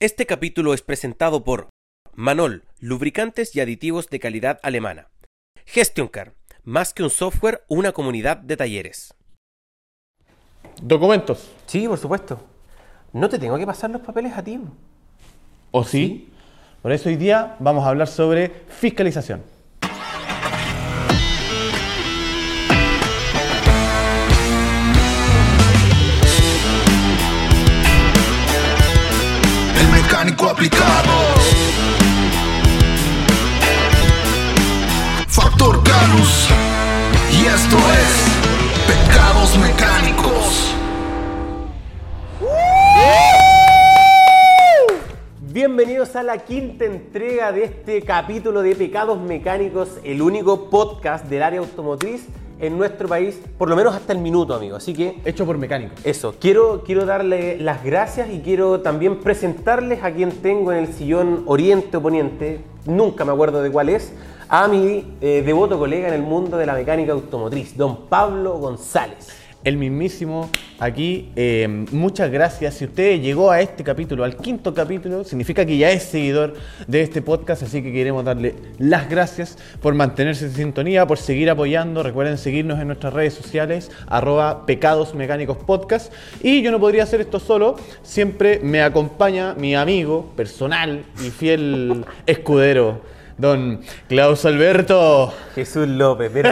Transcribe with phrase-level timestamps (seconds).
[0.00, 1.70] Este capítulo es presentado por
[2.14, 5.08] Manol, lubricantes y aditivos de calidad alemana.
[5.66, 9.12] GestionCar, más que un software, una comunidad de talleres.
[10.80, 11.50] Documentos.
[11.66, 12.40] Sí, por supuesto.
[13.12, 14.60] No te tengo que pasar los papeles a ti.
[15.72, 16.28] ¿O sí?
[16.80, 19.42] Por eso hoy día vamos a hablar sobre fiscalización.
[30.36, 31.12] Aplicado.
[35.26, 36.48] Factor Canus.
[37.32, 38.26] Y esto es
[38.86, 40.74] Pecados Mecánicos.
[45.40, 51.42] Bienvenidos a la quinta entrega de este capítulo de Pecados Mecánicos, el único podcast del
[51.42, 52.26] área automotriz
[52.60, 54.76] en nuestro país, por lo menos hasta el minuto, amigo.
[54.76, 55.98] Así que Hecho por mecánicos.
[56.04, 60.92] Eso, quiero, quiero darle las gracias y quiero también presentarles a quien tengo en el
[60.92, 64.12] sillón oriente o poniente, nunca me acuerdo de cuál es,
[64.48, 69.28] a mi eh, devoto colega en el mundo de la mecánica automotriz, don Pablo González.
[69.64, 70.48] El mismísimo
[70.78, 71.30] aquí.
[71.36, 72.74] eh, muchas gracias.
[72.74, 76.54] Si usted llegó a este capítulo, al quinto capítulo, significa que ya es seguidor
[76.86, 81.50] de este podcast, así que queremos darle las gracias por mantenerse en sintonía, por seguir
[81.50, 82.02] apoyando.
[82.02, 85.14] Recuerden seguirnos en nuestras redes sociales, arroba pecados
[85.66, 86.12] podcast.
[86.42, 92.04] Y yo no podría hacer esto solo, siempre me acompaña mi amigo personal y fiel
[92.26, 93.00] escudero,
[93.38, 95.32] don Klaus Alberto.
[95.54, 96.50] Jesús López, pero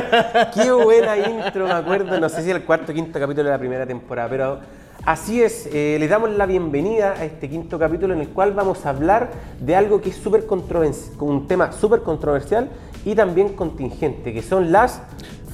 [0.54, 3.58] qué buena intro, me acuerdo, no sé si el cuarto o quinto capítulo de la
[3.58, 4.60] primera temporada, pero
[5.04, 8.86] así es, eh, les damos la bienvenida a este quinto capítulo en el cual vamos
[8.86, 12.68] a hablar de algo que es súper controversial, un tema súper controversial
[13.04, 15.02] y también contingente, que son las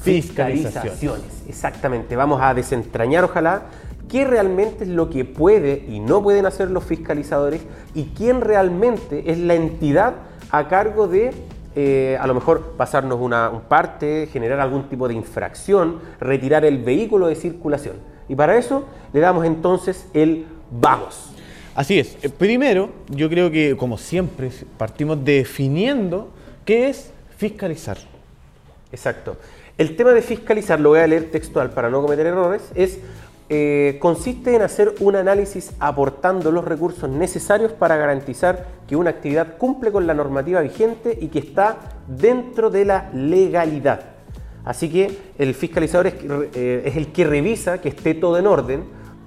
[0.03, 0.72] Fiscalizaciones.
[0.72, 1.42] fiscalizaciones.
[1.48, 3.62] Exactamente, vamos a desentrañar, ojalá,
[4.10, 7.62] qué realmente es lo que puede y no pueden hacer los fiscalizadores
[7.94, 10.14] y quién realmente es la entidad
[10.53, 11.33] a cargo de
[11.75, 16.78] eh, a lo mejor pasarnos una un parte, generar algún tipo de infracción, retirar el
[16.78, 17.97] vehículo de circulación.
[18.28, 21.31] Y para eso le damos entonces el vamos.
[21.75, 22.19] Así es.
[22.22, 26.28] Eh, Primero, yo creo que, como siempre, partimos definiendo
[26.66, 27.97] qué es fiscalizar.
[28.93, 29.38] Exacto.
[29.78, 32.99] El tema de fiscalizar, lo voy a leer textual para no cometer errores, es
[33.54, 39.58] eh, consiste en hacer un análisis aportando los recursos necesarios para garantizar que una actividad
[39.58, 41.76] cumple con la normativa vigente y que está
[42.08, 44.00] dentro de la legalidad.
[44.64, 46.14] Así que el fiscalizador es,
[46.54, 48.84] eh, el que revisa que esté todo en orden,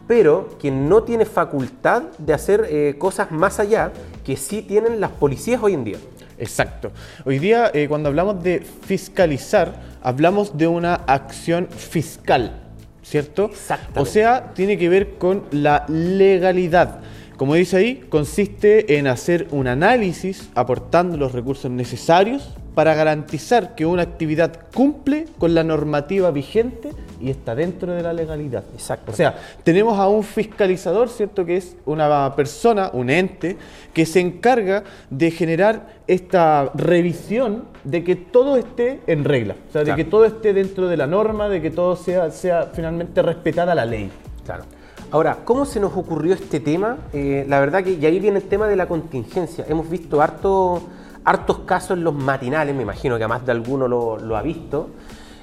[0.08, 3.92] pero quien no tiene facultad de hacer eh, cosas más allá
[4.24, 5.98] que sí tienen las policías hoy en día.
[6.40, 6.92] Exacto.
[7.26, 12.65] Hoy día, cuando hablamos de fiscalizar, hablamos de una acción fiscal,
[13.06, 13.52] ¿cierto?
[13.96, 17.02] O sea, tiene que ver con la legalidad.
[17.38, 23.86] Como dice ahí, consiste en hacer un análisis aportando los recursos necesarios para garantizar que
[23.86, 26.92] una actividad cumple con la normativa vigente
[27.22, 28.64] y está dentro de la legalidad.
[28.74, 29.14] Exacto.
[29.14, 31.46] O sea, tenemos a un fiscalizador, ¿cierto?
[31.46, 33.58] Que es una persona, un ente,
[33.94, 39.56] que se encarga de generar esta revisión de que todo esté en regla.
[39.70, 42.72] O sea, de que todo esté dentro de la norma, de que todo sea, sea
[42.74, 44.12] finalmente respetada la ley.
[44.46, 44.66] Claro.
[45.12, 46.98] Ahora, ¿cómo se nos ocurrió este tema?
[47.14, 49.66] Eh, la verdad que, y ahí viene el tema de la contingencia.
[49.70, 50.82] Hemos visto harto,
[51.26, 54.42] hartos casos en los matinales, me imagino que a más de alguno lo, lo ha
[54.42, 54.90] visto,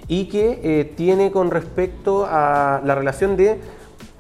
[0.09, 3.61] y que eh, tiene con respecto a la relación de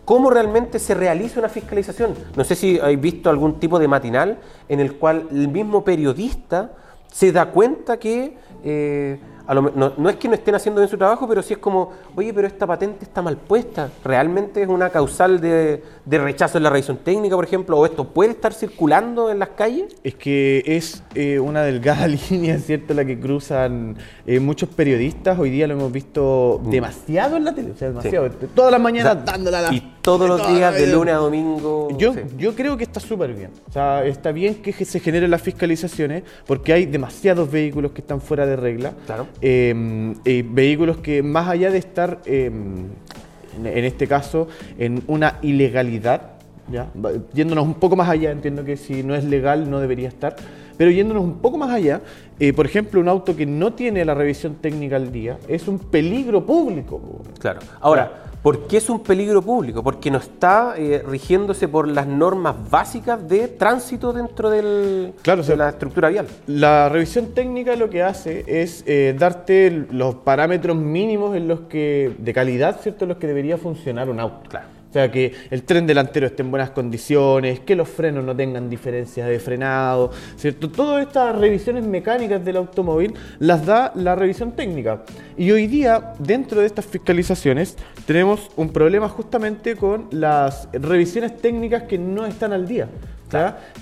[0.04, 2.14] cómo realmente se realiza una fiscalización.
[2.36, 6.72] No sé si habéis visto algún tipo de matinal en el cual el mismo periodista
[7.10, 10.88] se da cuenta que eh, a lo no, no es que no estén haciendo bien
[10.90, 13.90] su trabajo, pero sí es como, oye, pero esta patente está mal puesta.
[14.04, 17.78] ¿Realmente es una causal de, de rechazo en la revisión técnica, por ejemplo?
[17.78, 19.94] ¿O esto puede estar circulando en las calles?
[20.04, 22.94] Es que es eh, una delgada línea, ¿cierto?
[22.94, 25.38] La que cruzan eh, muchos periodistas.
[25.38, 28.30] Hoy día lo hemos visto demasiado en la tele, o sea, demasiado.
[28.54, 31.18] Todas las mañanas O sea, dándola la- Y todos los toda días, de lunes a
[31.18, 31.88] domingo.
[31.96, 32.20] Yo, sí.
[32.36, 33.50] yo creo que está súper bien.
[33.68, 38.20] O sea, está bien que se generen las fiscalizaciones porque hay demasiados vehículos que están
[38.20, 38.92] fuera de regla.
[39.06, 39.26] Claro.
[39.40, 44.48] Eh, eh, vehículos que más allá de estar, eh, en este caso,
[44.78, 46.32] en una ilegalidad,
[46.70, 46.88] ¿ya?
[47.32, 50.36] Yéndonos un poco más allá, entiendo que si no es legal no debería estar,
[50.76, 52.00] pero yéndonos un poco más allá,
[52.38, 55.78] eh, por ejemplo, un auto que no tiene la revisión técnica al día es un
[55.78, 57.00] peligro público.
[57.38, 57.60] Claro.
[57.80, 59.82] Ahora, ¿por qué es un peligro público?
[59.82, 65.44] Porque no está eh, rigiéndose por las normas básicas de tránsito dentro del, Claro, o
[65.44, 66.26] sea, de la estructura vial.
[66.46, 72.14] La revisión técnica lo que hace es eh, darte los parámetros mínimos en los que,
[72.18, 73.04] de calidad, ¿cierto?
[73.04, 74.48] En los que debería funcionar un auto.
[74.48, 74.81] Claro.
[74.92, 78.68] O sea, que el tren delantero esté en buenas condiciones, que los frenos no tengan
[78.68, 80.70] diferencias de frenado, ¿cierto?
[80.70, 85.02] Todas estas revisiones mecánicas del automóvil las da la revisión técnica.
[85.38, 91.84] Y hoy día, dentro de estas fiscalizaciones, tenemos un problema justamente con las revisiones técnicas
[91.84, 92.86] que no están al día.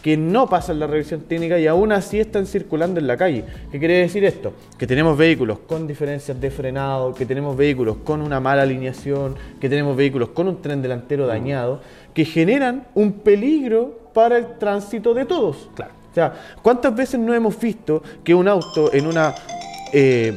[0.02, 3.44] Que no pasan la revisión técnica y aún así están circulando en la calle.
[3.70, 4.52] ¿Qué quiere decir esto?
[4.79, 9.69] Que tenemos vehículos con diferencias de frenado, que tenemos vehículos con una mala alineación, que
[9.69, 11.81] tenemos vehículos con un tren delantero dañado,
[12.14, 15.69] que generan un peligro para el tránsito de todos.
[15.75, 15.93] Claro.
[16.11, 19.35] O sea, ¿cuántas veces no hemos visto que un auto en una
[19.93, 20.35] eh,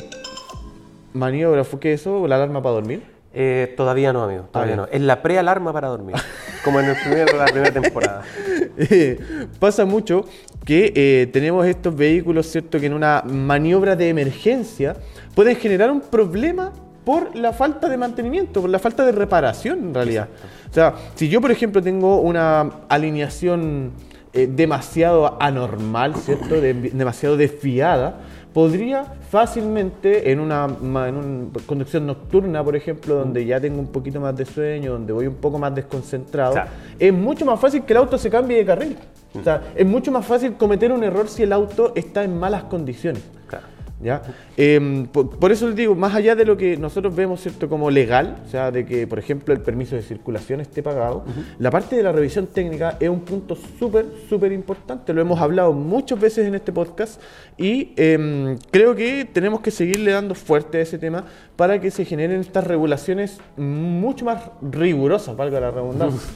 [1.14, 2.28] maniobra, ¿fue qué eso?
[2.28, 3.13] ¿La alarma para dormir?
[3.36, 4.88] Eh, todavía no, amigo, todavía no.
[4.92, 6.16] Es la prealarma para dormir,
[6.64, 8.22] como en el primer, la primera temporada.
[8.76, 9.20] Eh,
[9.60, 10.26] pasa mucho
[10.66, 12.80] que eh, tenemos estos vehículos, ¿cierto?
[12.80, 14.96] Que en una maniobra de emergencia
[15.36, 16.72] pueden generar un problema
[17.06, 20.28] por la falta de mantenimiento, por la falta de reparación en realidad.
[20.72, 23.92] O sea, si yo, por ejemplo, tengo una alineación
[24.34, 26.60] eh, demasiado anormal, ¿cierto?
[26.60, 28.22] De- demasiado desviada,
[28.54, 34.20] podría fácilmente en una, en una conducción nocturna, por ejemplo, donde ya tengo un poquito
[34.20, 36.56] más de sueño, donde voy un poco más desconcentrado,
[37.00, 38.98] es mucho más fácil que el auto se cambie de carril.
[39.34, 42.66] O sea, es mucho más fácil cometer un error si el auto está en malas
[42.66, 43.24] condiciones.
[43.48, 43.66] Claro.
[44.04, 44.22] ¿Ya?
[44.58, 47.70] Em, por, por eso les digo, más allá de lo que nosotros vemos ¿cierto?
[47.70, 51.24] como legal, o sea, de que, por ejemplo, el permiso de circulación esté pagado,
[51.60, 55.14] la parte de la revisión técnica es un punto súper, súper importante.
[55.14, 57.22] Lo hemos hablado muchas veces en este podcast
[57.58, 61.26] y em, creo que tenemos que seguirle dando fuerte a ese tema
[61.56, 66.30] para que se generen estas regulaciones mucho más rigurosas, valga la redundancia.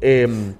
[0.00, 0.54] Em,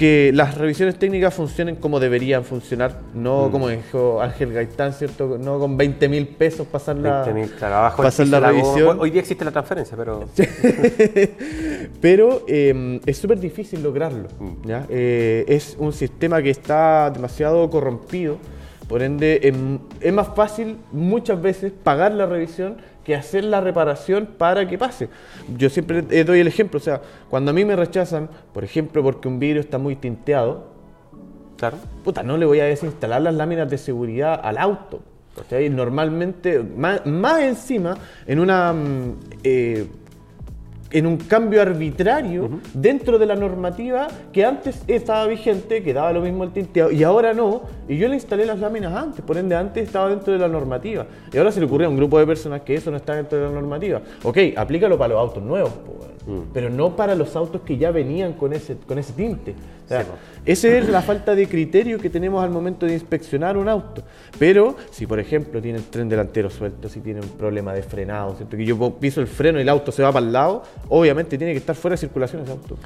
[0.00, 5.36] que las revisiones técnicas funcionen como deberían funcionar, no como dijo Ángel Gaitán, ¿cierto?
[5.38, 8.98] No con 20 mil pesos pasar la, 20.000, claro, pasar la revisión.
[8.98, 10.24] Hoy día existe la transferencia, pero
[12.00, 14.28] Pero eh, es súper difícil lograrlo.
[14.38, 14.66] Mm.
[14.66, 14.86] ¿ya?
[14.88, 18.38] Eh, es un sistema que está demasiado corrompido,
[18.88, 22.78] por ende em, es más fácil muchas veces pagar la revisión
[23.10, 25.08] que hacer la reparación para que pase.
[25.56, 29.26] Yo siempre doy el ejemplo, o sea, cuando a mí me rechazan, por ejemplo, porque
[29.26, 30.68] un vidrio está muy tinteado,
[31.56, 31.76] claro.
[32.04, 35.00] puta, no le voy a desinstalar las láminas de seguridad al auto.
[35.36, 35.68] ¿cachai?
[35.70, 37.96] Normalmente, más, más encima,
[38.26, 39.86] en una mm, eh,
[40.92, 46.20] en un cambio arbitrario dentro de la normativa que antes estaba vigente, que daba lo
[46.20, 49.54] mismo el tinteado, y ahora no, y yo le instalé las láminas antes, por ende
[49.54, 52.26] antes estaba dentro de la normativa, y ahora se le ocurre a un grupo de
[52.26, 54.00] personas que eso no está dentro de la normativa.
[54.22, 56.46] Ok, aplícalo para los autos nuevos, po, weón.
[56.52, 59.54] pero no para los autos que ya venían con ese, con ese tinte.
[59.84, 60.14] O sea, Sí, po.
[60.46, 64.02] esa es la falta de criterio que tenemos al momento de inspeccionar un auto.
[64.38, 68.34] Pero si, por ejemplo, tiene el tren delantero suelto, si tiene un problema de frenado,
[68.36, 68.56] ¿cierto?
[68.56, 71.52] que yo piso el freno y el auto se va para el lado, obviamente tiene
[71.52, 72.76] que estar fuera de circulación ese auto.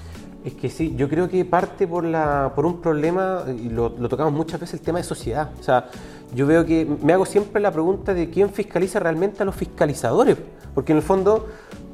[0.44, 4.08] Es que sí, yo creo que parte por, la, por un problema, y lo, lo
[4.10, 5.50] tocamos muchas veces, el tema de sociedad.
[5.58, 5.86] O sea,
[6.34, 10.36] yo veo que me hago siempre la pregunta de quién fiscaliza realmente a los fiscalizadores.
[10.75, 11.48] Porque en el fondo,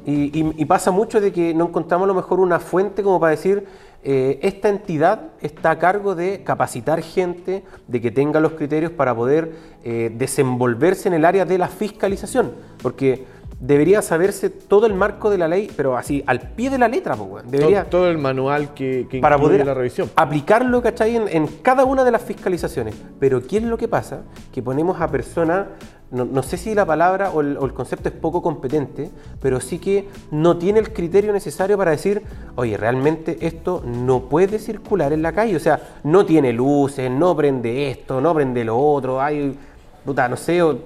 [0.05, 3.31] y, y- pasa mucho de que no encontramos a lo mejor una fuente como para
[3.31, 3.65] decir,
[4.03, 9.13] eh, esta entidad está a cargo de capacitar gente, de que tenga los criterios para
[9.15, 9.51] poder
[9.83, 12.53] eh, desenvolverse en el área de la fiscalización.
[12.81, 13.25] Porque
[13.61, 17.13] debería saberse todo el marco de la ley, pero así, al pie de la letra,
[17.15, 17.49] weón.
[17.49, 20.09] Debería, Todo, todo el manual que, que para incluye poder la revisión.
[20.15, 21.15] aplicarlo, ¿cachai?
[21.15, 22.95] En, en cada una de las fiscalizaciones.
[23.19, 24.23] Pero ¿qué es lo que pasa?
[24.51, 25.67] Que ponemos a personas,
[26.09, 29.61] no, no sé si la palabra o el, o el concepto es poco competente, pero
[29.61, 32.23] sí que no tiene el criterio necesario para decir,
[32.55, 35.55] oye, realmente esto no puede circular en la calle.
[35.55, 39.55] O sea, no tiene luces, no prende esto, no prende lo otro, hay,
[40.03, 40.79] puta, no sé, o,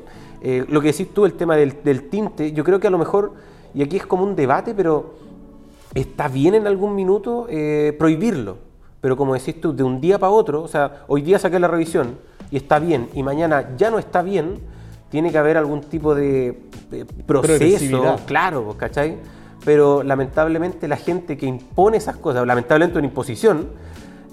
[0.48, 3.00] eh, lo que decís tú, el tema del, del tinte, yo creo que a lo
[3.00, 3.34] mejor,
[3.74, 5.16] y aquí es como un debate, pero
[5.96, 8.58] está bien en algún minuto eh, prohibirlo,
[9.02, 11.68] pero como decís tú, de un día para otro, o sea, hoy día saqué la
[11.68, 12.20] revisión
[12.52, 14.60] y está bien, y mañana ya no está bien,
[15.10, 16.60] tiene que haber algún tipo de,
[16.92, 19.18] de proceso, claro, ¿cachai?
[19.66, 23.70] Pero lamentablemente la gente que impone esas cosas, lamentablemente una imposición,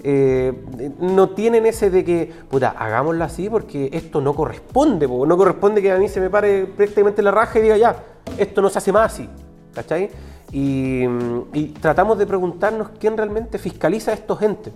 [0.03, 0.53] eh,
[0.99, 5.25] no tienen ese de que, puta, hagámoslo así porque esto no corresponde, po.
[5.25, 7.95] no corresponde que a mí se me pare prácticamente la raja y diga, ya,
[8.37, 9.29] esto no se hace más así,
[9.73, 10.09] ¿cachai?
[10.51, 11.05] Y,
[11.53, 14.73] y tratamos de preguntarnos quién realmente fiscaliza a estos entes.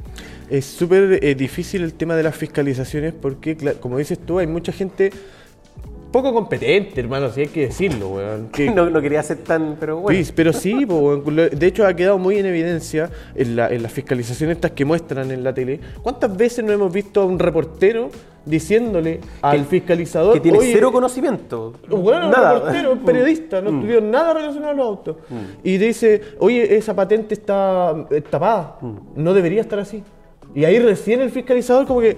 [0.50, 4.72] Es súper eh, difícil el tema de las fiscalizaciones porque, como dices tú, hay mucha
[4.72, 5.12] gente
[6.12, 8.48] poco competente, hermano, si hay que decirlo, weón.
[8.52, 10.24] Que- No, no quería ser tan, pero bueno.
[10.24, 13.92] Sí, pero sí, po, de hecho ha quedado muy en evidencia en, la- en las
[13.92, 15.80] fiscalizaciones estas que muestran en la tele.
[16.02, 18.10] ¿Cuántas veces no hemos visto a un reportero
[18.46, 21.74] diciéndole al fiscalizador que tiene "Oye, cero conocimiento.
[21.90, 22.54] Bueno, un Nada.
[22.54, 25.16] reportero, un periodista, no estudió nada relacionado a los autos.
[25.64, 27.94] Y dice, oye, esa patente está
[28.30, 28.78] tapada,
[29.18, 30.02] no debería estar así.
[30.56, 32.16] Y ahí recién el fiscalizador como que,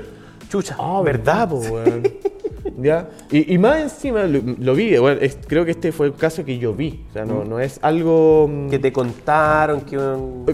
[0.50, 0.76] Chucha.
[0.78, 2.04] ah, verdad, po, weón.
[2.82, 3.10] ¿Ya?
[3.32, 6.44] Y, y más encima lo, lo vi, bueno, es- creo que este fue el caso
[6.46, 7.06] que yo vi.
[7.10, 8.48] O sea, no, no es algo...
[8.52, 9.98] mm, Que te contaron que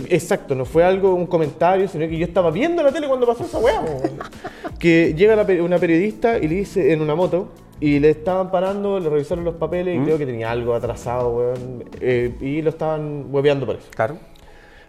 [0.10, 3.44] Exacto, no fue algo, un comentario, sino que yo estaba viendo la tele cuando pasó
[3.46, 3.82] esa weá.
[4.80, 9.00] que llega la una periodista y le dice en una moto y le estaban parando,
[9.00, 11.84] le revisaron los papeles y creo que tenía algo atrasado, weón.
[12.00, 13.88] eh, y lo estaban hueveando por eso.
[13.94, 14.18] Claro.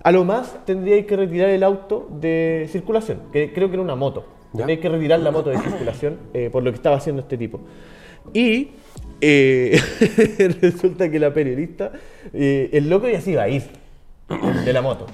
[0.03, 3.97] A lo más tendríais que retirar el auto de circulación, que creo que era una
[3.97, 4.25] moto.
[4.57, 7.61] Tendríais que retirar la moto de circulación eh, por lo que estaba haciendo este tipo.
[8.33, 8.71] Y
[9.21, 9.81] eh,
[10.61, 11.93] resulta que la periodista,
[12.33, 13.65] eh, el loco ya se iba a ir
[14.65, 15.07] de la moto.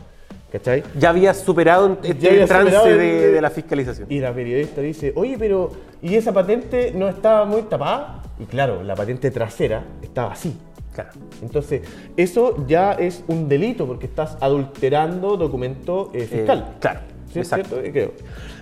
[0.50, 0.82] ¿Cachai?
[0.98, 4.06] Ya había superado este había trance superado de, de la fiscalización.
[4.10, 5.72] Y la periodista dice, oye, pero
[6.02, 8.22] ¿y esa patente no estaba muy tapada?
[8.38, 10.54] Y claro, la patente trasera estaba así.
[10.94, 11.10] Claro.
[11.40, 11.82] Entonces,
[12.16, 16.58] eso ya es un delito porque estás adulterando documento eh, fiscal.
[16.58, 17.00] Eh, claro,
[17.32, 17.80] ¿Sí exacto.
[17.80, 17.92] cierto?
[17.92, 18.12] Creo.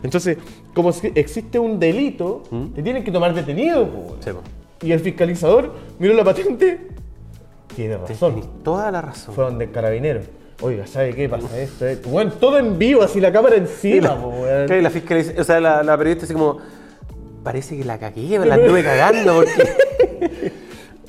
[0.02, 0.38] Entonces,
[0.74, 2.42] como si existe un delito,
[2.74, 3.88] te tienen que tomar detenido.
[4.20, 4.30] Sí.
[4.86, 6.88] Y el fiscalizador miró la patente,
[7.74, 8.34] tiene razón.
[8.34, 9.34] Tenés toda la razón.
[9.34, 10.20] Fue donde el carabinero.
[10.62, 11.86] Oiga, ¿sabe qué pasa esto?
[11.86, 11.98] eh?
[12.06, 14.16] Bueno, todo en vivo, así la cámara encima,
[14.68, 16.58] y la fiscaliza- o sea, la, la periodista así como,
[17.42, 20.52] parece que la cagué, la anduve cagando porque...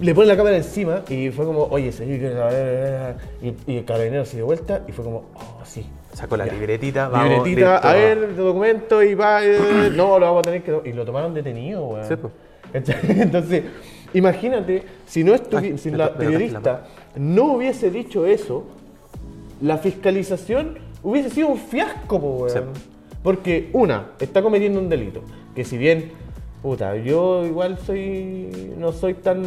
[0.02, 4.38] Le pone la cámara encima y fue como, oye, que y, y el carabinero se
[4.38, 5.86] dio vuelta y fue como, oh, sí.
[6.14, 6.54] Sacó la Ya.
[6.54, 7.30] libretita, vamos.
[7.48, 7.88] Libretita, listo.
[7.88, 10.90] a ver, el documento y va, eh, no, lo vamos a tener que...
[10.90, 12.08] Y lo tomaron detenido, weón.
[12.08, 12.34] Sí, pues.
[13.06, 13.64] Entonces,
[14.14, 18.66] imagínate, si no Ay, si me la periodista no hubiese dicho eso,
[19.62, 22.50] la fiscalización hubiese sido un fiasco, po, weón.
[22.50, 22.60] Sí.
[23.22, 25.22] Porque, una, está cometiendo un delito,
[25.56, 26.12] que si bien,
[26.62, 29.44] puta, yo igual soy, no soy tan...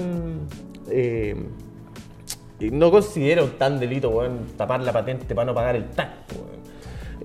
[0.90, 1.36] eh,
[2.60, 6.54] no considero tan delito, weón, tapar la patente para no pagar el tax, weón.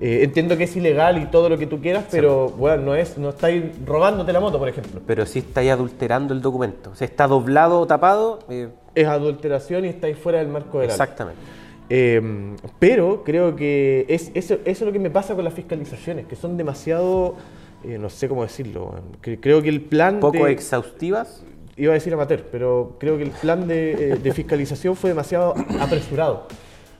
[0.02, 3.18] Eh, entiendo que es ilegal y todo lo que tú quieras, pero, weón, no, es,
[3.18, 5.00] no estáis robándote la moto, por ejemplo.
[5.06, 6.90] Pero sí estáis adulterando el documento.
[6.90, 8.38] O sea, está doblado o tapado.
[8.48, 10.94] eh, Es adulteración y estáis fuera del marco de la ley.
[10.94, 11.40] exactamente.
[11.90, 12.22] Eh,
[12.78, 16.36] pero creo que es, eso, eso es lo que me pasa con las fiscalizaciones, que
[16.36, 17.34] son demasiado,
[17.84, 18.94] eh, no sé cómo decirlo.
[19.22, 21.42] Que- creo que el plan Poco de, exhaustivas.
[21.76, 25.54] iba a decir amateur, pero creo que el plan de, eh, de fiscalización fue demasiado
[25.80, 26.46] apresurado.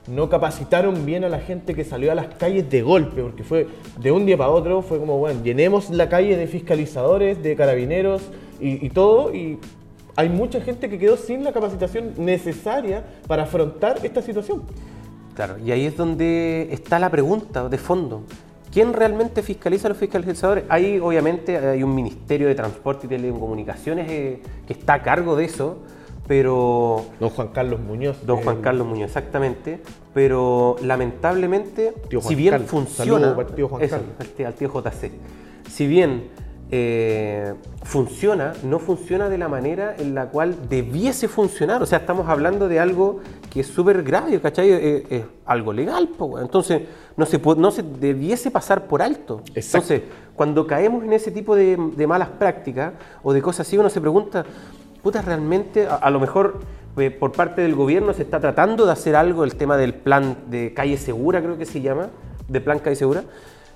[0.07, 3.67] No capacitaron bien a la gente que salió a las calles de golpe, porque fue
[3.99, 8.23] de un día para otro, fue como, bueno, llenemos la calle de fiscalizadores, de carabineros
[8.59, 9.59] y, y todo, y
[10.15, 14.63] hay mucha gente que quedó sin la capacitación necesaria para afrontar esta situación.
[15.35, 18.23] Claro, y ahí es donde está la pregunta de fondo.
[18.71, 20.63] ¿Quién realmente fiscaliza a los fiscalizadores?
[20.69, 25.45] Hay, obviamente, hay un Ministerio de Transporte y Telecomunicaciones eh, que está a cargo de
[25.45, 25.79] eso,
[26.27, 28.25] pero Don Juan Carlos Muñoz.
[28.25, 29.81] Don Juan Carlos Muñoz, exactamente.
[30.13, 32.69] Pero lamentablemente, si bien Carlos.
[32.69, 33.35] funciona.
[33.37, 34.11] El tío Juan eso, Carlos.
[34.19, 35.11] al tío- al tío JC.
[35.69, 36.29] Si bien
[36.71, 41.81] eh, funciona, no funciona de la manera en la cual debiese funcionar.
[41.83, 44.71] O sea, estamos hablando de algo que es súper grave, ¿cachai?
[44.71, 46.39] Eh, Es, algo legal, po.
[46.39, 46.83] Entonces,
[47.17, 49.41] no se, no se debiese pasar por alto.
[49.53, 49.93] Exacto.
[49.93, 50.01] Entonces,
[50.33, 53.99] cuando caemos en ese tipo de, de malas prácticas o de cosas así, uno se
[53.99, 54.45] pregunta,
[55.03, 56.61] puta, realmente, a, a lo mejor
[56.97, 60.37] eh, por parte del gobierno se está tratando de hacer algo, el tema del plan
[60.47, 62.09] de calle segura, creo que se llama,
[62.47, 63.23] de plan calle segura.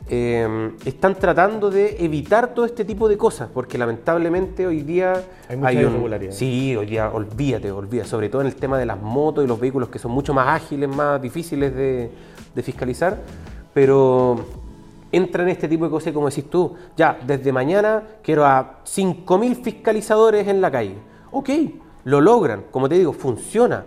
[0.08, 5.58] Eh, están tratando de evitar todo este tipo de cosas, porque lamentablemente hoy día Hay
[5.58, 6.38] muchas irregularidades.
[6.38, 9.60] Sí, hoy día olvídate, olvídate, sobre todo en el tema de las motos y los
[9.60, 12.12] vehículos que son mucho más ágiles, más difíciles de,
[12.54, 13.20] de fiscalizar,
[13.74, 14.40] pero
[15.12, 19.64] entra en este tipo de cosas como decís tú, ya, desde mañana quiero a 5.000
[19.64, 20.96] fiscalizadores en la calle.
[21.32, 21.50] Ok,
[22.04, 23.86] lo logran, como te digo, funciona.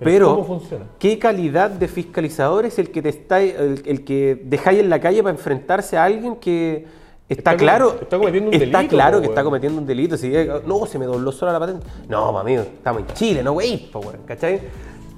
[0.00, 0.86] Pero Pero, ¿cómo funciona?
[0.98, 4.98] ¿qué calidad de fiscalizador es el que te está, el, el que dejáis en la
[4.98, 6.86] calle para enfrentarse a alguien que
[7.28, 10.16] está, Está claro, está cometiendo un está delito, claro po, que está cometiendo un delito.
[10.16, 10.32] Si,
[10.66, 11.86] no, se me dobló sola la patente.
[12.08, 14.60] No, amigo, estamos en Chile, no wey, po, weón, ¿cachai?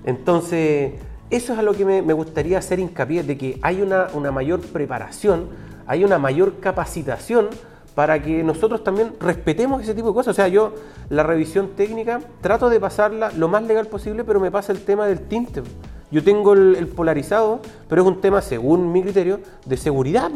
[0.04, 0.94] Entonces,
[1.30, 4.32] eso es a lo que me, me gustaría hacer hincapié, de que hay una, una
[4.32, 5.46] mayor preparación,
[5.86, 7.48] hay una mayor capacitación
[7.94, 10.32] para que nosotros también respetemos ese tipo de cosas.
[10.32, 10.74] O sea, yo
[11.08, 15.06] la revisión técnica trato de pasarla lo más legal posible, pero me pasa el tema
[15.06, 15.62] del tinte.
[16.10, 20.30] Yo tengo el, polarizado, pero es un tema, según mi criterio, de seguridad.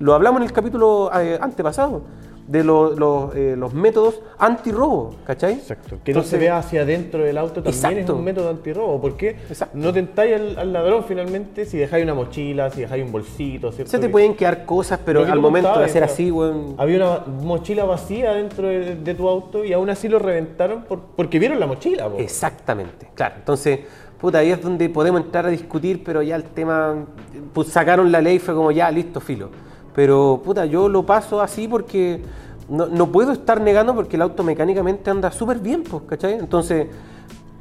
[0.00, 2.02] Lo hablamos en el capítulo eh, antepasado.
[2.50, 5.52] De lo- lo- eh, los métodos antirrobo, ¿cachai?
[5.54, 5.98] Exacto.
[6.02, 8.00] Que no se vea hacia adentro del auto también Exacto.
[8.12, 9.00] es un método antirrobo.
[9.00, 9.78] porque Exacto.
[9.78, 13.90] no tentáis al, al ladrón finalmente si dejáis una mochila, si dejáis un bolsito, ¿cierto?
[13.90, 16.74] Se te Que- pueden quedar cosas, pero que al momento de hacer así, weón.
[16.76, 21.00] Había una mochila vacía dentro de, de tu auto y aún así lo reventaron por-
[21.16, 22.08] porque vieron la mochila.
[22.08, 22.18] po.
[22.18, 23.36] Exactamente, claro.
[23.38, 23.80] Entonces,
[24.20, 27.06] puta, ahí es donde podemos entrar a discutir, pero ya el tema,
[27.52, 29.50] pues sacaron la ley, fue como ya, listo, filo.
[29.94, 32.20] Pero, puta, yo lo paso así porque
[32.68, 36.34] no, no puedo estar negando porque el auto mecánicamente anda súper bien, pues, ¿cachai?
[36.34, 36.86] Entonces,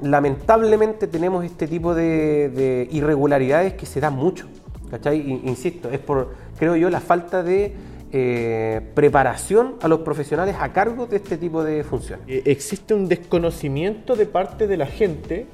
[0.02, 4.48] lamentablemente tenemos este tipo de, de irregularidades que se dan mucho,
[4.90, 5.20] ¿cachai?
[5.46, 7.76] Insisto, es por, creo yo, la falta de
[8.12, 12.26] eh, preparación a los profesionales a cargo de este tipo de funciones.
[12.28, 15.46] Eh, Existe un desconocimiento de parte de la gente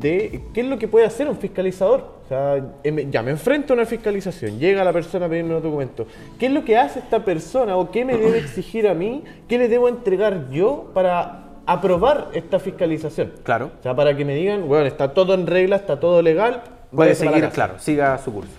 [0.00, 2.14] de qué es lo que puede hacer un fiscalizador.
[2.24, 5.62] O sea, em- ya me enfrento a una fiscalización, llega la persona a pedirme los
[5.62, 6.06] documentos.
[6.38, 9.22] ¿Qué es lo que hace esta persona o qué me debe exigir a mí?
[9.48, 13.32] ¿Qué le debo entregar yo para aprobar esta fiscalización?
[13.42, 13.70] Claro.
[13.78, 16.62] O sea, para que me digan, bueno, está todo en regla, está todo legal.
[16.94, 18.52] Puede seguir, claro, siga su curso.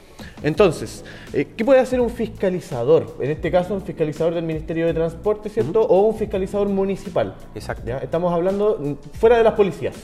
[0.44, 3.16] Entonces, eh, ¿qué puede hacer un fiscalizador?
[3.20, 5.82] En este caso, un fiscalizador del Ministerio de Transporte, ¿cierto?
[5.82, 7.36] O un fiscalizador municipal.
[7.56, 7.84] Exacto.
[7.88, 7.98] ¿ya?
[7.98, 9.96] Estamos hablando fuera de las policías.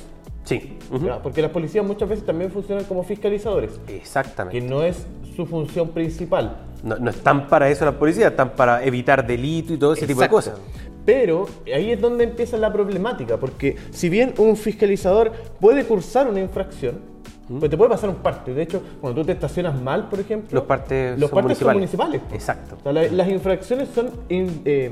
[0.43, 0.77] Sí.
[1.23, 4.61] Porque las policías muchas veces también funcionan como fiscalizadores, que exactamente.
[4.61, 5.05] no es
[5.35, 6.57] su función principal.
[6.83, 10.21] No, no están para eso las policías, están para evitar delito y todo ese tipo
[10.21, 10.59] de cosas.
[11.05, 16.39] Pero ahí es donde empieza la problemática, porque si bien un fiscalizador puede cursar una
[16.39, 17.10] infracción,
[17.59, 18.53] pues te puede pasar un parte.
[18.53, 21.73] De hecho, cuando tú te estacionas mal, por ejemplo, Los partes los son partes son
[21.73, 22.21] municipales.
[22.21, 22.21] municipales.
[22.29, 22.33] pues.
[22.41, 22.75] Exacto.
[22.79, 24.91] O sea, la- las infracciones son, in- eh,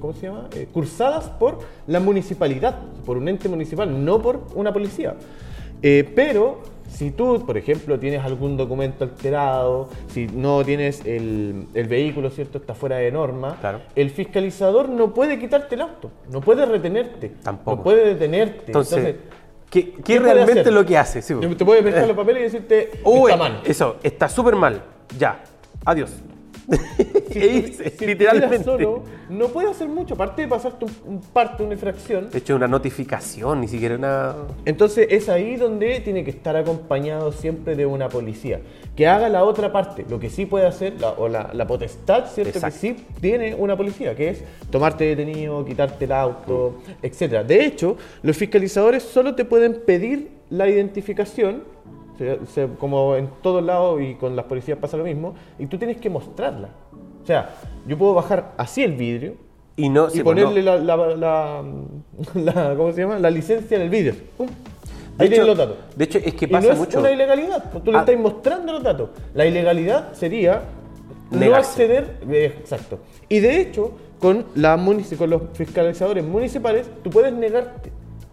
[0.00, 0.48] ¿cómo se llama?
[0.54, 2.76] Eh, cursadas por la municipalidad,
[3.06, 5.14] por un ente municipal, no por una policía.
[5.82, 11.86] Eh, pero si tú, por ejemplo, tienes algún documento alterado, si no tienes el, el
[11.86, 12.58] vehículo, ¿cierto?
[12.58, 13.80] Está fuera de norma, Claro.
[13.94, 17.76] el fiscalizador no puede quitarte el auto, no puede retenerte, Tampoco.
[17.76, 18.64] no puede detenerte.
[18.66, 19.14] Entonces,
[19.70, 21.22] ¿qué, qué ¿qué puede realmente es lo que hace?
[21.22, 23.62] Sí, te puede pescar los papeles y decirte, está mal.
[23.64, 24.82] Eso, está súper mal.
[25.18, 25.42] Ya,
[25.84, 26.10] adiós.
[27.30, 28.64] Si E si literalmente.
[28.64, 32.28] solo, no puede hacer mucho, aparte de pasarte un, un parte, una infracción.
[32.28, 34.34] De hecho, una notificación, ni siquiera una.
[34.64, 38.60] Entonces es ahí donde tiene que estar acompañado siempre de una policía,
[38.96, 42.26] que haga la otra parte, lo que sí puede hacer, la- o la, la potestad,
[42.26, 42.58] ¿cierto?
[42.58, 42.80] Exacto.
[42.80, 47.44] Que sí tiene una policía, que es tomarte detenido, quitarte el auto, etcétera.
[47.44, 51.62] De hecho, los fiscalizadores solo te pueden pedir la identificación,
[52.20, 55.78] se- se- como en todos lados y con las policías pasa lo mismo, y tú
[55.78, 56.68] tienes que mostrarla.
[57.22, 57.48] O sea,
[57.86, 59.34] yo puedo bajar así el vidrio,
[59.76, 60.08] Y no.
[60.08, 60.76] y sí, pues, ponerle no.
[60.76, 61.64] la, la- la-
[62.34, 63.18] la- ¿cómo se llama?
[63.18, 64.14] La licencia en el vídeo.
[64.36, 64.46] Pum.
[64.46, 64.52] De
[65.24, 65.76] Ahí hecho- tienen los datos.
[65.96, 66.98] de hecho, es que Y pasa no es mucho.
[67.00, 68.00] una ilegalidad, pues tú le Ah.
[68.00, 69.10] estás mostrando los datos.
[69.34, 70.62] La ilegalidad sería
[71.30, 72.98] no acceder, eh, exacto.
[73.28, 74.76] Y de hecho, con, la
[75.18, 77.90] con los fiscalizadores municipales, tú puedes negarte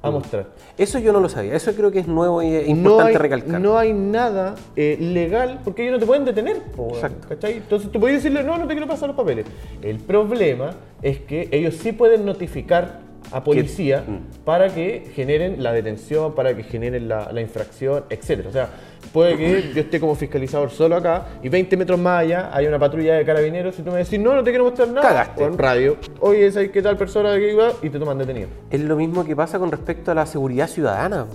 [0.08, 0.48] a mostrar.
[0.78, 1.54] Eso yo no lo sabía.
[1.56, 3.62] Eso creo que es nuevo y es No importante hay, recalcar.
[3.62, 6.58] no hay nada eh, legal porque ellos no te pueden detener.
[6.76, 7.28] po, Exacto.
[7.30, 7.54] ¿cachai?
[7.58, 9.46] Entonces tú puedes decirle, no, no te quiero pasar los papeles.
[9.82, 14.43] El problema es que ellos sí pueden notificar a policía Mm.
[14.46, 18.46] para que generen la detención, para que generen la, la infracción, etc.
[18.48, 18.70] O sea,
[19.12, 22.80] puede que yo esté como fiscalizador solo acá y 20 metros más allá hay una
[22.80, 25.08] patrulla de carabineros y tú me decís, no, no te quiero mostrar nada.
[25.08, 25.43] Cagaste.
[25.43, 25.98] Con radio.
[26.20, 27.72] Oye, ¿sabes qué tal persona que iba?
[27.82, 28.50] Y te toman detenido.
[28.70, 31.26] Es lo mismo que pasa con respecto a la seguridad ciudadana,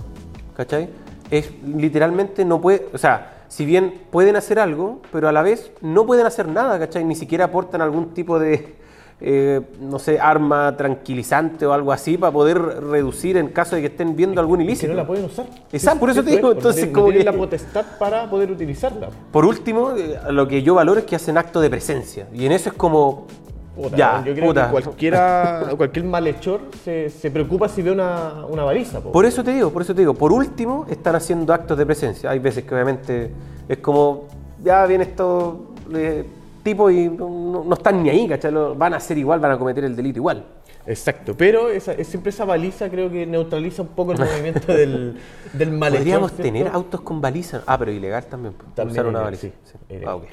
[0.55, 0.89] ¿cachai?
[1.31, 5.71] Es literalmente no puede, o sea, si bien pueden hacer algo, pero a la vez
[5.81, 7.03] no pueden hacer nada, ¿cachai?
[7.03, 8.75] Ni siquiera aportan algún tipo de,
[9.21, 13.87] eh, no sé, arma tranquilizante o algo así para poder reducir en caso de que
[13.87, 14.91] estén viendo algún Que ilícito.
[14.91, 15.45] no la pueden usar.
[15.71, 19.09] Exacto, por eso te digo, porque entonces, como tienen que- la potestad para poder utilizarla.
[19.31, 22.27] Por último, eh, lo que yo valoro es que hacen acto de presencia.
[22.33, 23.27] Y en eso es como,
[23.75, 24.65] Puta, ya, yo creo puta.
[24.65, 28.99] que cualquiera, cualquier malhechor se, se preocupa si ve una, una baliza.
[28.99, 29.11] po.
[29.11, 32.29] Por eso te digo, por eso te digo, por último están haciendo actos de presencia.
[32.29, 33.31] Hay veces que obviamente
[33.69, 34.25] es como,
[34.63, 35.55] ya viene estos
[35.95, 36.25] eh,
[36.63, 38.51] tipos y no, no- no están ni ahí, ¿cachai?
[38.51, 40.43] Lo- Van a hacer igual, van a cometer el delito igual.
[40.85, 45.17] Exacto, pero esa, es siempre esa baliza creo que neutraliza un poco el movimiento del,
[45.53, 45.99] del malhechor.
[46.03, 46.43] Podríamos ¿cierto?
[46.43, 47.61] tener autos con baliza.
[47.65, 48.53] Ah, pero ilegal también.
[48.55, 49.47] pues, También usar una ilegal, baliza.
[49.63, 49.95] sí, Sí.
[50.05, 50.23] Ah, ok.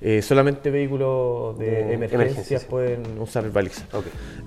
[0.00, 2.66] Eh, solamente vehículos de De emergencias sí.
[2.68, 3.86] pueden usar baliza.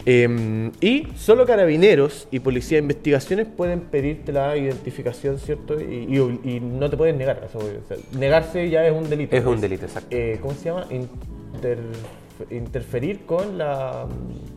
[0.06, 5.80] Eh, y solo carabineros y policía de investigaciones pueden pedirte la identificación, ¿cierto?
[5.82, 6.06] Y,
[6.44, 7.42] y- y no te pueden negar.
[7.50, 9.36] Eso, o sea, negarse ya es un delito.
[9.36, 10.16] Es un delito, exacto.
[10.16, 10.86] eh, ¿Cómo se llama?
[10.92, 11.80] interfe-
[12.52, 14.06] interferir con la...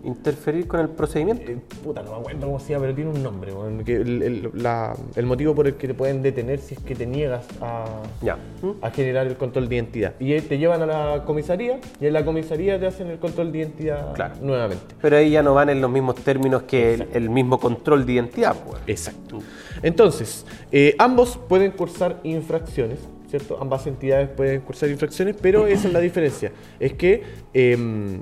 [0.05, 1.51] Interferir con el procedimiento.
[1.51, 3.53] eh, puta, no me acuerdo cómo se llama, pero tiene un nombre.
[3.85, 6.95] que el, el- la- el motivo por el que te pueden detener si es que
[6.95, 7.85] te niegas a,
[8.23, 8.37] Ya.
[8.63, 8.71] ¿Mm?
[8.85, 10.15] a generar el control de identidad.
[10.19, 13.59] Y te llevan a la comisaría y en la comisaría te hacen el control de
[13.59, 14.35] identidad Claro.
[14.41, 14.95] nuevamente.
[15.01, 18.13] Pero ahí ya no van en los mismos términos que el, el mismo control de
[18.15, 18.57] identidad.
[18.67, 18.81] pues.
[18.87, 19.39] Exacto.
[19.83, 22.99] Entonces, eh, ambos pueden cursar infracciones,
[23.33, 23.57] ¿cierto?
[23.61, 26.53] Ambas entidades pueden cursar infracciones, pero esa es la diferencia.
[26.79, 27.23] Es que
[27.55, 28.21] em,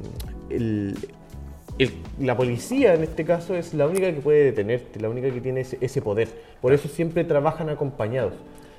[0.49, 0.97] el-
[1.79, 5.41] el- la policía en este caso es la única que puede detenerte, la única que
[5.41, 6.29] tiene ese, ese poder.
[6.61, 8.35] Por eso siempre trabajan acompañados.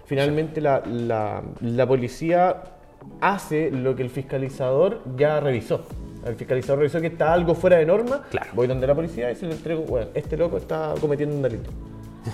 [0.05, 2.63] Finalmente la, la- la policía
[3.19, 5.83] hace lo que el fiscalizador ya revisó.
[6.25, 8.23] El fiscalizador revisó que está algo fuera de norma.
[8.29, 8.51] Claro.
[8.53, 11.71] Voy donde la policía y se le entrego, bueno, este loco está cometiendo un delito.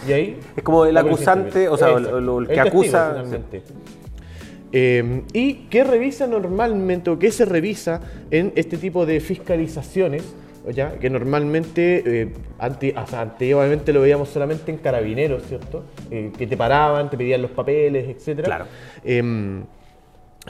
[0.07, 0.39] Y ahí.
[0.55, 2.19] Es como el policía acusante, o sea, Exacto.
[2.21, 3.23] lo- el que acusa-.
[4.73, 10.23] Eh, ¿Y qué revisa normalmente o qué se revisa en este tipo de fiscalizaciones?
[10.73, 10.99] ¿ya?
[10.99, 15.85] Que normalmente, eh, ante- o sea, anteriormente lo veíamos solamente en carabineros, ¿cierto?
[16.11, 18.43] Eh, que te paraban, te pedían los papeles, etc.
[18.43, 18.65] Claro.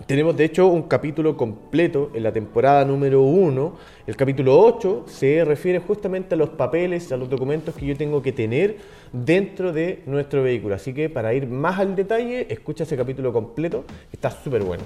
[0.05, 3.77] Tenemos de hecho un capítulo completo en la temporada número 1.
[4.05, 8.21] El capítulo 8 se refiere justamente a los papeles, a los documentos que yo tengo
[8.21, 8.77] que tener
[9.11, 10.75] dentro de nuestro vehículo.
[10.75, 14.83] Así que para ir más al detalle, escucha ese capítulo completo, está súper bueno.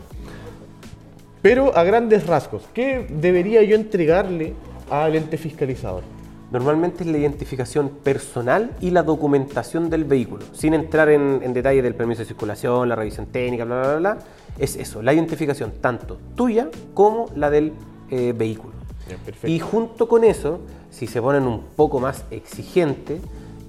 [1.41, 4.53] Pero a grandes rasgos, ¿qué debería yo entregarle
[4.89, 6.03] al ente fiscalizador?
[6.51, 11.81] Normalmente es la identificación personal y la documentación del vehículo, sin entrar en, en detalle
[11.81, 14.17] del permiso de circulación, la revisión técnica, bla, bla, bla, bla.
[14.59, 17.71] Es eso, la identificación tanto tuya como la del
[18.09, 18.73] eh, vehículo.
[19.07, 19.51] Bien.
[19.53, 20.59] Y junto con eso,
[20.89, 23.21] si se ponen un poco más exigentes,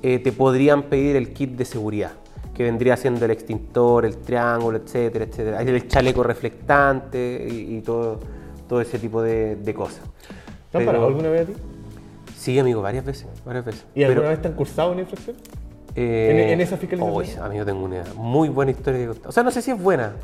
[0.03, 2.13] eh, te podrían pedir el kit de seguridad,
[2.53, 8.19] que vendría siendo el extintor, el triángulo, etcétera, etcétera, el chaleco reflectante y, y todo,
[8.69, 10.01] todo ese tipo de, de cosas.
[10.73, 11.53] ¿Te han Pero- parado alguna vez a ti?
[12.43, 13.87] Sí, amigo, varias veces, varias veces.
[13.95, 15.37] ¿Y alguna Pero, vez te han cursado una infracción?
[15.95, 17.17] eh, en- en esa fiscalización?
[17.17, 19.29] uy, amigo, tengo una muy buena historia que contar.
[19.29, 20.15] O sea, no sé si es buena,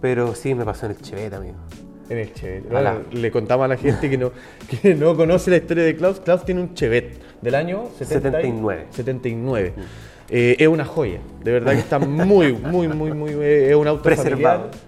[0.00, 1.56] pero sí me pasó en el Chevette, amigo.
[2.08, 2.70] En el Chevette.
[2.70, 4.30] Bueno, le contamos a la gente que no,
[4.82, 6.20] que no conoce la historia de Klaus.
[6.20, 8.86] Klaus tiene un Chevette del año 70 y- 79.
[8.90, 9.72] 79.
[10.30, 11.18] Eh, es una joya.
[11.42, 13.30] De verdad que está muy, muy, muy, muy.
[13.32, 14.70] eh, es un auto Preservado.
[14.70, 14.80] familiar,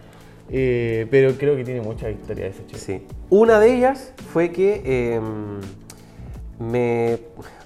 [0.51, 2.79] eh, pero creo que tiene mucha historia ese Chevette.
[2.79, 3.03] Sí.
[3.31, 5.21] Una de ellas fue que eh,
[6.59, 7.19] me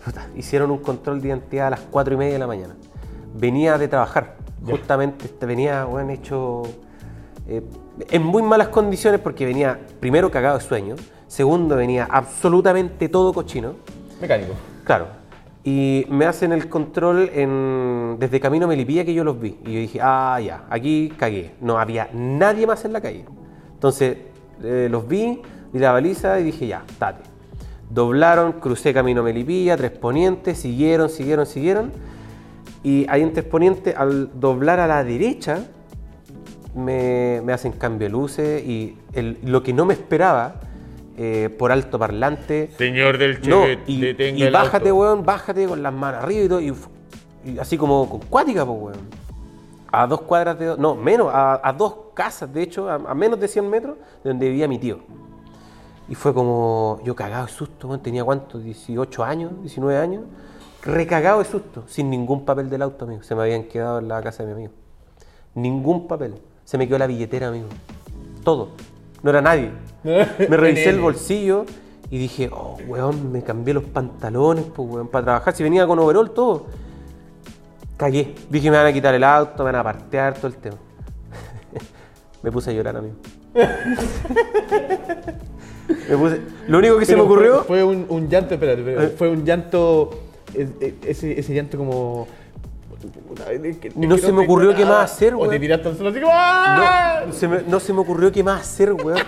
[0.05, 2.75] puta, hicieron un control de identidad a las 4 y media de la mañana.
[3.35, 6.63] Venía de trabajar, justamente este, venía bueno, hecho
[7.49, 7.63] eh,
[8.11, 13.75] en muy malas condiciones porque venía primero cagado de sueño, segundo venía absolutamente todo cochino.
[14.21, 14.53] Mecánico.
[14.85, 15.07] Claro.
[15.63, 19.59] Y me hacen el control en, desde Camino Melipilla que yo los vi.
[19.67, 21.55] Y yo dije, ah, ya, aquí cagué.
[21.61, 23.27] No había nadie más en la calle.
[23.75, 24.17] Entonces
[24.63, 27.30] eh, los vi, di la baliza y dije, ya, tate.
[27.91, 31.93] Doblaron, crucé Camino Melipilla, Tres Ponientes, siguieron, siguieron, siguieron.
[32.83, 35.65] Y ahí en Tres Ponientes, al doblar a la derecha,
[36.75, 40.57] me, me hacen cambio de luces y el- lo que no me esperaba,
[41.17, 45.01] eh, por alto parlante, Señor del no, Chevette, y, detenga y el bájate, auto.
[45.03, 46.73] weón, bájate con las manos arriba y todo, y,
[47.45, 49.21] y así como con cuática, pues, weón.
[49.93, 50.77] A dos cuadras de...
[50.79, 54.31] No, menos, a, a dos casas, de hecho, a, a menos de 100 metros de
[54.31, 55.01] donde vivía mi tío.
[56.11, 60.25] Y fue como, yo cagado de susto, tenía cuánto, 18 años, 19 años,
[60.83, 63.23] recagado de susto, sin ningún papel del auto, amigo.
[63.23, 64.73] Se me habían quedado en la casa de mi amigo.
[65.55, 66.35] Ningún papel.
[66.65, 67.69] Se me quedó la billetera, amigo.
[68.43, 68.71] Todo.
[69.23, 69.71] No era nadie.
[70.03, 71.65] Me revisé el bolsillo
[72.11, 75.55] y dije, oh, weón, me cambié los pantalones, pues, weón, para trabajar.
[75.55, 76.67] Si venía con overall, todo.
[77.97, 78.35] Cagué.
[78.49, 80.77] Dije, me van a quitar el auto, me van a partear, todo el tema.
[82.43, 83.15] me puse a llorar, amigo.
[86.11, 86.41] me puse...
[86.69, 87.65] Lo único que se me fue- ocurrió...
[87.65, 89.15] Fue, un, un llanto, espérate, Eh.
[89.17, 90.11] fue un llanto.
[91.07, 92.27] Ese, ese llanto como.
[93.97, 95.61] No se me ocurrió qué más hacer, O te weón.
[95.61, 96.33] tiraste al suelo así como.
[96.35, 97.23] ¡ah!
[97.27, 99.19] No se, me, no se me ocurrió qué más hacer, weón.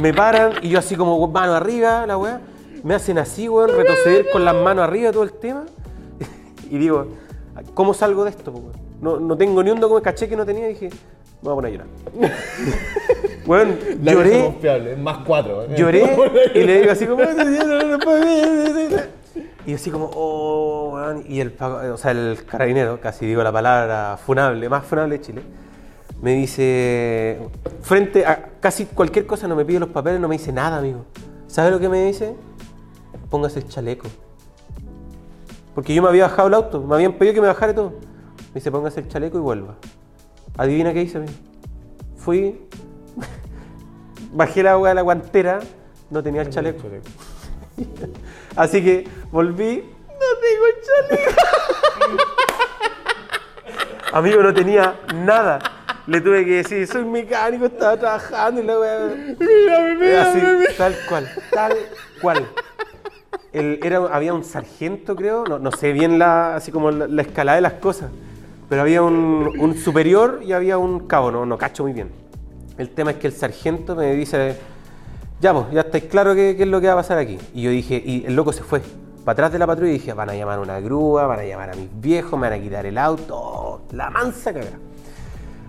[0.00, 2.40] Me paran y yo así como mano arriba, la weá.
[2.84, 5.64] Me hacen así, weón, retroceder con las manos arriba todo el tema.
[6.70, 7.08] Y digo,
[7.74, 8.72] ¿cómo salgo de esto, weón?
[9.02, 10.88] No, no tengo ni un documento, caché que no tenía y dije,
[11.42, 11.88] me voy a poner a llorar.
[13.50, 15.64] Weón, La lloré, más cuatro.
[15.64, 15.74] ¿eh?
[15.76, 16.04] lloré
[16.54, 17.20] y le digo así como...
[19.66, 21.24] Y así como, oh, weón.
[21.28, 25.24] Y el, pago- o sea, el carabinero, casi digo la palabra funable, más funable de
[25.24, 25.42] Chile,
[26.22, 27.40] me dice,
[27.82, 31.04] frente a casi cualquier cosa, no me pide los papeles, no me dice nada, amigo.
[31.48, 32.36] ¿Sabe lo que me dice?
[33.30, 34.06] Póngase el chaleco.
[35.74, 37.90] Porque yo me había bajado el auto, me habían pedido que me bajara y todo.
[37.90, 39.74] Me dice, póngase el chaleco y vuelva.
[40.56, 41.32] Adivina qué hice, amigo.
[42.16, 42.60] Fui,
[44.32, 45.60] bajé la agua de la guantera,
[46.10, 46.82] no tenía el chaleco.
[48.56, 50.74] Así que volví, no tengo el
[51.18, 51.40] chaleco.
[54.12, 55.58] Amigo, no tenía nada.
[56.06, 58.98] Le tuve que decir, soy mecánico, estaba trabajando y la weá.
[59.38, 60.66] Mírame, mírame, Así, mírame.
[60.76, 61.76] tal cual, tal
[62.20, 62.46] cual.
[63.52, 67.60] El- era, había un sargento, creo, no, no sé bien la, así como la, de
[67.60, 68.10] las cosas,
[68.68, 72.10] pero había un, un superior y había un cabo, no, no cacho muy bien.
[72.80, 74.56] El tema es que el sargento me dice,
[75.38, 77.38] ya pues, ya estáis claro qué, es lo que va a pasar aquí.
[77.52, 78.80] Y yo dije, y el loco se fue
[79.22, 81.44] para atrás de la patrulla y dije, van a llamar a una grúa, van a
[81.44, 84.78] llamar a mis viejos, me van a quitar el auto, la mansa cagada.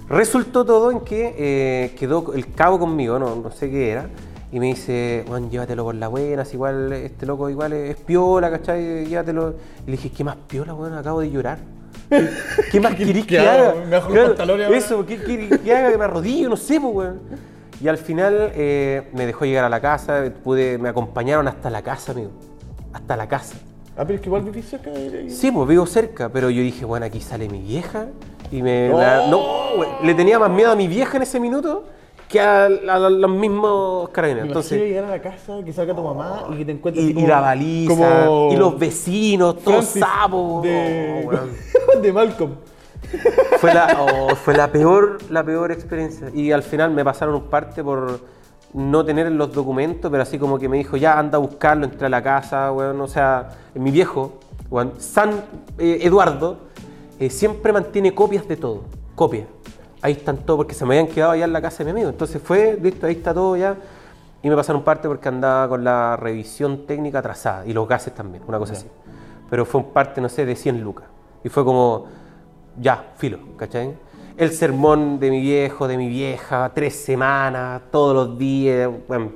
[0.07, 4.05] Resultó todo en que eh, quedó el cabo conmigo, no, sé qué era,
[4.49, 8.49] y me dice, Juan, llévatelo por la buena, si igual este loco igual es piola,
[8.49, 9.05] ¿cachai?
[9.05, 9.55] Llévatelo.
[9.85, 10.93] Y le dije, ¿qué más piola, weón?
[10.93, 11.59] Acabo de llorar.
[12.71, 13.73] ¿Qué más querís que haga?
[13.89, 14.39] Me bajo los.
[14.71, 15.91] Eso, ¿qué querés que haga?
[15.91, 17.19] Que me arrodillo, no sé, pues, weón.
[17.81, 21.81] Y al final eh, me dejó llegar a la casa, pude, me acompañaron hasta la
[21.81, 22.29] casa, amigo.
[22.93, 23.55] Hasta la casa.
[23.97, 26.85] Ah, pero es que igual vivís cerca de Sí, pues vivo cerca, pero yo dije,
[26.85, 28.05] bueno, aquí sale mi vieja
[28.51, 28.89] y me...
[28.89, 28.97] No.
[28.99, 29.41] la- no,
[30.03, 31.85] le tenía más miedo a mi vieja en ese minuto
[32.31, 34.47] que a, a los mismos carabineros.
[34.47, 37.11] Entonces, llegar a la casa, que salga tu mamá y que te encuentres y, así
[37.11, 37.89] y como- la baliza,
[38.25, 40.63] como y los vecinos, todos sapos.
[40.63, 41.27] de,
[41.95, 42.51] Oh, de Malcolm.
[43.59, 46.29] fue, la, oh, fue la peor la peor experiencia.
[46.33, 48.19] Y al final me pasaron un parte por
[48.73, 52.05] no tener los documentos, pero así como que me dijo, ya anda a buscarlo, entré
[52.05, 53.01] a la casa, weón.
[53.01, 54.39] O sea, mi viejo,
[54.69, 55.31] weón, San
[55.77, 56.57] eh, Eduardo,
[57.19, 58.83] eh, siempre mantiene copias de todo.
[59.15, 59.45] Copias.
[60.01, 62.09] Ahí están todos, porque se me habían quedado allá en la casa de mi amigo.
[62.09, 63.75] Entonces fue, listo, ahí está todo ya.
[64.43, 68.43] Y me pasaron parte porque andaba con la revisión técnica atrasada y los gases también,
[68.47, 68.87] una cosa así.
[69.49, 71.05] Pero fue un parte, no sé, de 100 lucas.
[71.43, 72.07] Y fue como,
[72.79, 73.93] ya, filo, ¿cachai?
[74.37, 79.33] El sermón de mi viejo, de mi vieja, tres semanas, todos los días, bueno.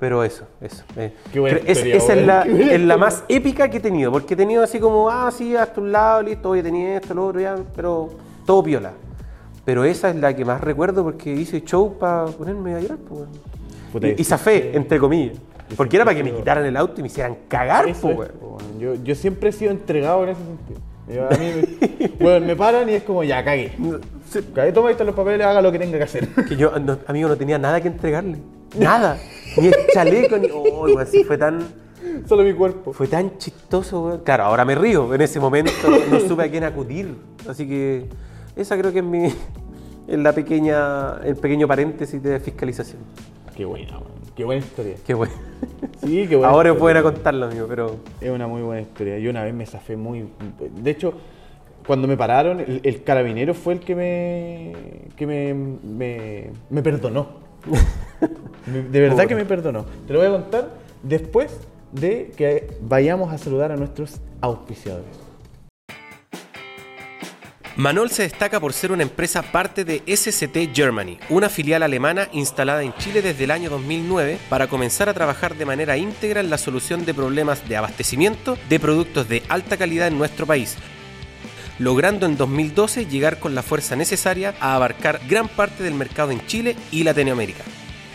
[0.00, 0.82] Pero eso, eso.
[0.96, 1.14] eh.
[1.32, 4.34] Qué buena Cre- es- esa es la, es la más épica que he tenido, porque
[4.34, 7.40] he tenido así como, ah, sí, hasta un lado, listo, oye, tenía esto, lo otro,
[7.40, 8.08] ya, pero
[8.44, 8.90] todo piola.
[9.64, 12.98] Pero esa es la que más recuerdo porque hice show para ponerme a llorar,
[13.92, 15.36] pues, y, y zafé, entre comillas.
[15.76, 18.34] Porque era para que me quitaran el auto y me hicieran cagar, Eso pues, es,
[18.36, 18.78] po, weón.
[18.78, 20.80] yo, yo siempre he sido entregado en ese sentido.
[21.14, 21.50] Yo, a mí,
[21.98, 23.72] me- bueno, me paran y es como, ya, cagué.
[24.30, 26.28] Sí, Cagué, toma ahí están los papeles, haga lo que tenga que hacer.
[26.28, 28.38] Que yo, no, amigo, no tenía nada que entregarle.
[28.78, 29.18] Nada.
[29.56, 30.48] ni el chaleco, ni.
[30.52, 30.86] Oh,
[31.26, 31.60] fue tan.
[32.26, 32.92] Solo mi cuerpo.
[32.92, 34.20] Fue tan chistoso, weón.
[34.24, 35.12] Claro, ahora me río.
[35.14, 35.72] En ese momento
[36.10, 37.14] no supe a quién acudir.
[37.48, 38.06] Así que
[38.56, 39.26] esa creo que es mi.
[40.06, 41.16] Es la pequeña.
[41.24, 43.00] El pequeño paréntesis de fiscalización.
[43.56, 43.98] Qué buena.
[44.36, 44.96] Qué buena historia.
[45.06, 45.32] Qué bueno.
[46.02, 46.52] Sí, qué buena.
[46.52, 46.82] Ahora historia.
[46.82, 47.96] buena contarlo, amigo, pero.
[48.20, 49.18] Es una muy buena historia.
[49.18, 50.28] Yo una vez me zafé muy.
[50.82, 51.14] De hecho,
[51.86, 54.72] cuando me pararon, el, el carabinero fue el que me.
[55.16, 55.54] que me.
[55.54, 57.28] me, me perdonó.
[58.92, 59.84] De verdad que me perdonó.
[60.06, 60.68] Te lo voy a contar
[61.02, 61.60] después
[61.92, 65.23] de que vayamos a saludar a nuestros auspiciadores.
[67.76, 72.84] Manol se destaca por ser una empresa parte de SCT Germany, una filial alemana instalada
[72.84, 76.58] en Chile desde el año 2009 para comenzar a trabajar de manera íntegra en la
[76.58, 80.76] solución de problemas de abastecimiento de productos de alta calidad en nuestro país,
[81.80, 86.46] logrando en 2012 llegar con la fuerza necesaria a abarcar gran parte del mercado en
[86.46, 87.64] Chile y Latinoamérica.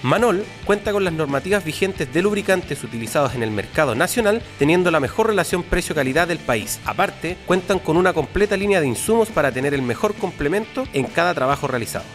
[0.02, 5.02] Manol cuenta con las normativas vigentes de lubricantes utilizados en el mercado nacional, teniendo la
[5.02, 6.80] mejor relación precio-calidad del país.
[6.86, 11.34] Aparte, cuentan con una completa línea de insumos para tener el mejor complemento en cada
[11.34, 12.06] trabajo realizado.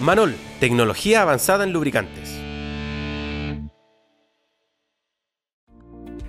[0.00, 2.51] Manol, tecnología avanzada en lubricantes.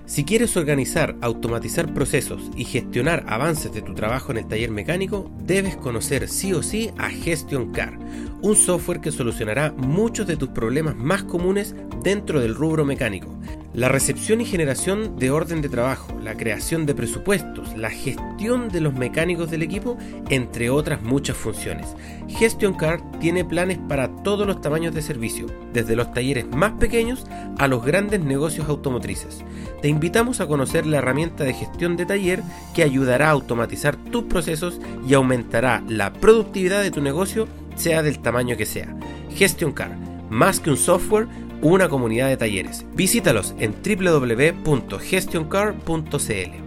[0.06, 5.30] Si quieres organizar, automatizar procesos y gestionar avances de tu trabajo en el taller mecánico,
[5.38, 7.98] debes conocer sí o sí a Gestion Car,
[8.42, 13.34] un software que solucionará muchos de tus problemas más comunes dentro del rubro mecánico.
[13.74, 18.80] La recepción y generación de orden de trabajo, la creación de presupuestos, la gestión de
[18.80, 19.98] los mecánicos del equipo,
[20.30, 21.88] entre otras muchas funciones.
[22.28, 27.26] Gestion Car tiene planes para todos los tamaños de servicio, desde los talleres más pequeños
[27.58, 29.44] a los grandes negocios automotrices.
[29.82, 32.44] Te invitamos a conocer la herramienta de gestión de taller
[32.76, 38.20] que ayudará a automatizar tus procesos y aumentará la productividad de tu negocio, sea del
[38.20, 38.94] tamaño que sea.
[39.34, 39.98] Gestion Car,
[40.30, 41.26] más que un software,
[41.62, 42.84] una comunidad de talleres.
[42.94, 46.64] Visítalos en www.gestioncar.cl.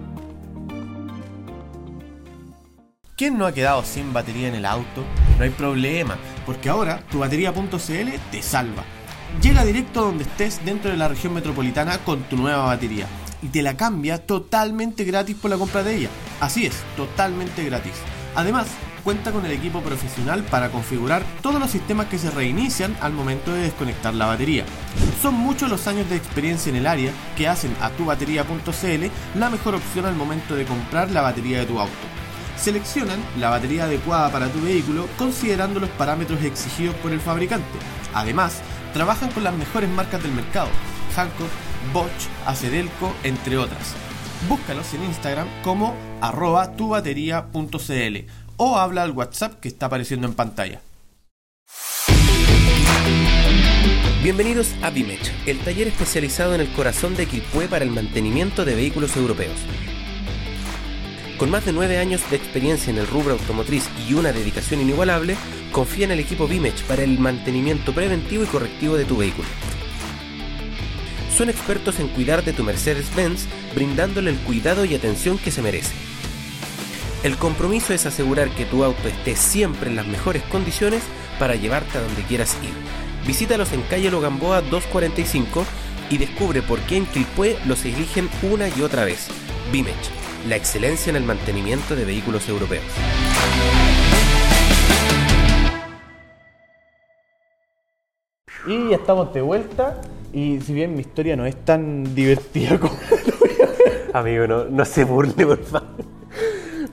[3.15, 5.04] ¿Quién no ha quedado sin batería en el auto?
[5.38, 8.84] No hay problema, porque ahora tu batería.cl te salva.
[9.41, 13.08] Llega directo a donde estés dentro de la región metropolitana con tu nueva batería
[13.41, 16.10] y te la cambia totalmente gratis por la compra de ella.
[16.39, 17.93] Así es, totalmente gratis.
[18.38, 18.67] Además,
[19.04, 23.52] cuenta con el equipo profesional para configurar todos los sistemas que se reinician al momento
[23.52, 24.63] de desconectar la batería.
[25.23, 29.73] Son muchos los años de experiencia en el área que hacen a tubatería.cl la mejor
[29.73, 31.91] opción al momento de comprar la batería de tu auto.
[32.58, 37.80] Seleccionan la batería adecuada para tu vehículo considerando los parámetros exigidos por el fabricante.
[38.13, 38.62] Además,
[38.93, 40.69] trabajan con las mejores marcas del mercado,
[41.15, 41.50] Hankook,
[41.91, 44.07] Bosch, Acedelco, entre otras.
[44.47, 48.17] Búscalos en Instagram como arroba tubatería.cl
[48.58, 50.82] o habla al WhatsApp que está apareciendo en pantalla.
[54.21, 58.76] Bienvenidos a Bimech, el taller especializado en el corazón de Quilpué para el mantenimiento de
[58.76, 59.58] vehículos europeos.
[61.38, 65.38] Con más de nueve años de experiencia en el rubro automotriz y una dedicación inigualable,
[65.71, 69.47] confía en el equipo Bimech para el mantenimiento preventivo y correctivo de tu vehículo.
[71.38, 73.45] Son expertos en cuidar de tu Mercedes-Benz,
[73.76, 75.93] brindándole el cuidado y atención que se merece.
[77.21, 81.04] El compromiso es asegurar que tu auto esté siempre en las mejores condiciones
[81.38, 82.71] para llevarte a donde quieras ir.
[83.28, 85.63] Visítalos en calle Logamboa 245
[86.10, 89.28] y descubre por qué en Quilpué los eligen una y otra vez.
[89.71, 89.93] Bimech,
[90.50, 92.84] la excelencia en el mantenimiento de vehículos europeos.
[98.65, 100.02] Y estamos de vuelta.
[100.38, 102.93] Y si bien mi historia no es tan divertida como
[104.13, 105.88] Amigo, no, no se burle, por favor.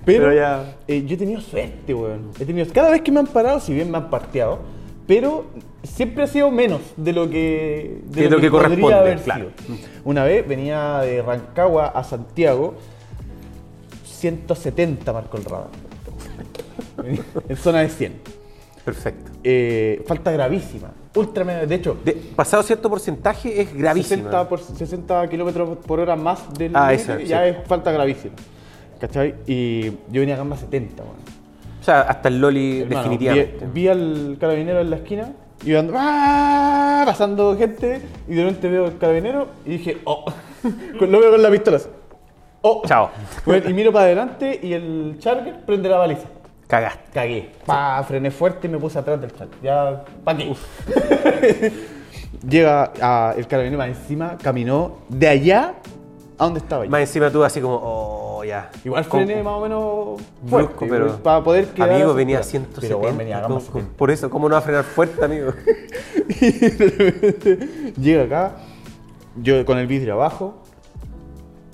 [0.07, 2.30] Pero, Pero ya- eh, yo he tenido suerte, weón.
[2.40, 4.61] He tenido, cada vez que me han parado, si bien me han parteado,
[5.07, 5.44] pero
[5.83, 9.50] siempre ha sido menos de lo que, De lo que corresponde, podría haber claro.
[9.66, 9.76] sido.
[10.04, 12.74] Una vez venía de Rancagua a Santiago,
[14.04, 15.68] 170 marcó el radar.
[17.48, 18.12] en zona de 100.
[18.87, 19.33] Perfecto.
[19.42, 20.92] Eh, falta gravísima.
[21.16, 24.24] Ultra De hecho, De- pasado cierto porcentaje es gravísimo.
[24.31, 27.50] 60, por, 60 kilómetros por hora más del Ah, esa, ya sí.
[27.50, 28.35] es falta gravísima.
[29.00, 29.35] ¿Cachai?
[29.46, 31.16] Y yo venía a gamba 70, weón.
[31.81, 33.66] O sea, hasta el Loli Hermano, definitivamente.
[33.66, 35.33] Vi, vi al carabinero en la esquina,
[35.64, 37.03] iba andando, ¡ah!
[37.07, 40.24] pasando gente, y de repente veo al carabinero y dije, ¡oh!
[41.00, 41.79] Lo veo con la pistola.
[42.62, 42.83] ¡oh!
[42.87, 43.11] Chao.
[43.44, 46.27] Bueno, y miro para adelante y el Charger prende la baliza.
[46.66, 47.11] Cagaste.
[47.12, 47.50] Cagué.
[47.66, 49.59] Pa, frené fuerte y me puse atrás del Charger.
[49.62, 50.55] Ya, ¿pa' qué?
[52.48, 55.74] Llega a- el carabinero más encima, caminó de allá
[56.38, 56.90] a donde estaba yo.
[56.90, 58.70] Más encima tú así como, oh, ya.
[58.85, 61.16] Igual frené más o menos fuerte, brusco, pero.
[61.22, 62.50] para poder quedar Amigo, venía a claro.
[62.50, 62.81] 170.
[62.81, 63.96] Pero bueno, venía a gamba con- con- 70.
[63.96, 65.53] Por eso, ¿cómo no va a frenar fuerte, amigo?
[66.40, 68.57] Y de repente llega acá,
[69.37, 70.62] yo con el vidrio abajo,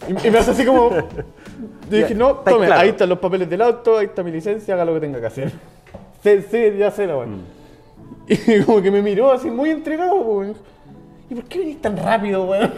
[0.09, 0.91] y, y me hace así como.
[1.91, 2.83] Yo dije, no, tome, claro.
[2.83, 5.27] ahí están los papeles del auto, ahí está mi licencia, haga lo que tenga que
[5.27, 5.53] hacer.
[6.23, 7.37] Sí, sí, ya sé la weón.
[7.37, 7.45] Mm.
[8.29, 10.55] Y como que me miró así muy entregado, weón.
[11.31, 12.75] ¿Y por qué venís tan rápido, weón?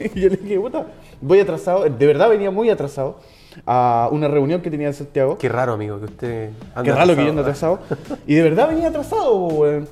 [0.00, 0.86] y yo le dije, puta,
[1.20, 3.20] voy atrasado, de verdad venía muy atrasado
[3.64, 5.38] a una reunión que tenía en Santiago.
[5.38, 6.50] Qué raro, amigo, que usted.
[6.74, 7.74] anda Qué raro que yo ando atrasado.
[7.84, 8.18] atrasado.
[8.26, 9.88] Y de verdad venía atrasado, weón.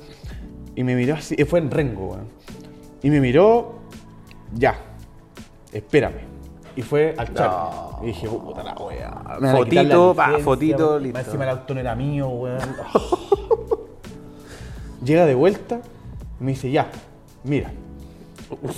[0.75, 2.27] Y me miró así, eh, fue en Rengo, weón.
[3.01, 3.75] Y me miró,
[4.53, 4.75] ya,
[5.71, 6.26] espérame.
[6.77, 7.51] Y fue al chat.
[8.03, 9.09] Y dije, puta la weá.
[9.39, 11.19] me van a quitar la Fotito, pa, fotito, listo.
[11.19, 12.59] Encima el auto no era mío, weón.
[15.03, 15.79] Llega de vuelta,
[16.39, 16.87] me dice, ya,
[17.43, 17.71] mira,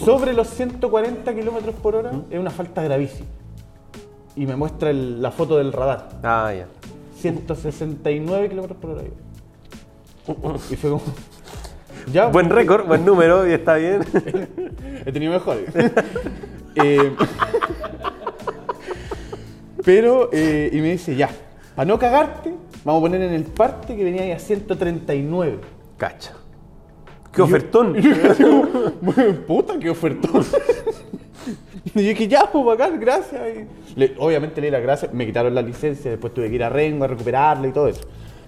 [0.06, 2.24] sobre los 140 kilómetros por hora ¿Mm?
[2.32, 3.28] es una falta gravísima.
[4.36, 6.10] Y me muestra el- la foto del radar.
[6.24, 6.68] Ah, ya.
[7.18, 9.02] 169 kilómetros por hora.
[10.70, 11.02] Y fue como.
[12.14, 14.02] Ya, Buen récord, buen número, y está bien.
[15.06, 15.66] He tenido mejores.
[16.76, 17.14] Eh,
[19.90, 21.32] pero, eh, y me dice, ya,
[21.76, 22.54] para no cagarte,
[22.86, 25.58] vamos a poner en el parte que venía ahí a 139.
[25.98, 26.34] Cacha.
[27.34, 27.96] Qué ofertón.
[27.98, 28.14] Y yo
[29.02, 29.14] como,
[29.48, 30.46] puta, qué ofertón.
[31.96, 33.42] Y yo dije, ya, pues bacán, gracias.
[33.96, 36.64] Y le- obviamente le di las gracias, me quitaron la licencia, después tuve que ir
[36.64, 38.02] a Rengo a recuperarla y todo eso.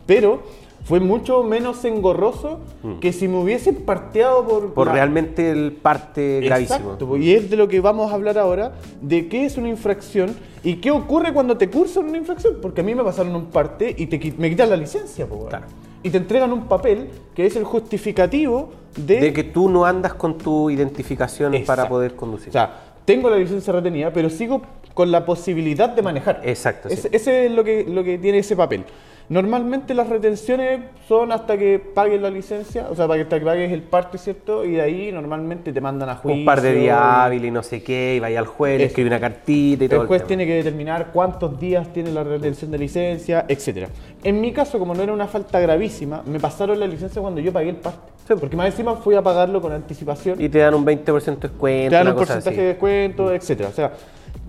[0.06, 0.44] Pero
[0.84, 2.60] fue mucho menos engorroso
[3.00, 4.64] que si me hubiesen parteado por...
[4.68, 4.72] Mm.
[4.72, 6.80] Por la- realmente el parte gravísimo.
[6.80, 9.70] Exacto, pues, y es de lo que vamos a hablar ahora, de qué es una
[9.70, 12.56] infracción y qué ocurre cuando te cursan una infracción.
[12.62, 15.50] Porque a mí me pasaron un parte y te, me quitan la licencia, pues.
[15.50, 15.66] Claro.
[16.04, 19.20] Y te entregan un papel que es el justificativo de...
[19.20, 21.90] De que tú no andas con tu identificación para Exacto.
[21.90, 22.50] poder conducir.
[22.50, 24.62] O sea, tengo la licencia retenida, pero sigo
[24.96, 26.42] con la posibilidad de manejar.
[26.44, 26.96] Exacto, sí.
[26.96, 28.84] Ese, ese es lo que, lo que tiene ese papel.
[29.32, 33.46] Normalmente las retenciones son hasta que pagues la licencia, o sea, para que, hasta que
[33.46, 34.66] pagues el parte, ¿cierto?
[34.66, 36.38] Y de ahí normalmente te mandan a juicio.
[36.38, 39.08] un par de días hábiles y no sé qué, y vaya al juez, le escribe
[39.08, 42.78] una cartita y todo El juez tiene que determinar cuántos días tiene la retención de
[42.78, 43.88] licencia, etcétera.
[44.22, 47.54] En mi caso, como no era una falta gravísima, me pasaron la licencia cuando yo
[47.54, 48.12] pagué el parte.
[48.38, 50.42] Porque más encima fui a pagarlo con anticipación.
[50.42, 52.58] Y te dan un 20% de descuento, te dan un porcentaje así.
[52.58, 53.70] de descuento, etcétera.
[53.70, 53.94] O sea,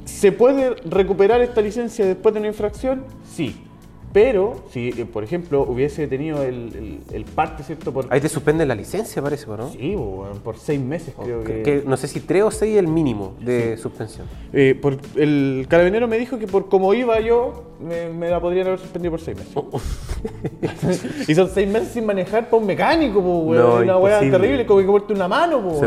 [0.04, 3.04] ¿se puede recuperar esta licencia después de una infracción?
[3.24, 3.68] Sí.
[4.12, 7.92] Pero si, eh, por ejemplo, hubiese tenido el, el- el parte, ¿cierto?
[7.92, 9.70] Por, Ahí te suspenden la licencia, parece, ¿no?
[9.70, 9.96] Sí,
[10.44, 11.62] por seis meses creo que...
[11.62, 14.26] Que- que no sé si 3 o 6 es el mínimo de suspensión.
[14.52, 18.66] Eh, por, el carabinero me dijo que por cómo iba yo, me, me la podrían
[18.66, 19.54] haber suspendido por seis meses.
[21.28, 23.56] y son seis meses sin manejar para un mecánico, weón.
[23.56, 25.86] No, una weá terrible, como que corte una mano, po, Sí.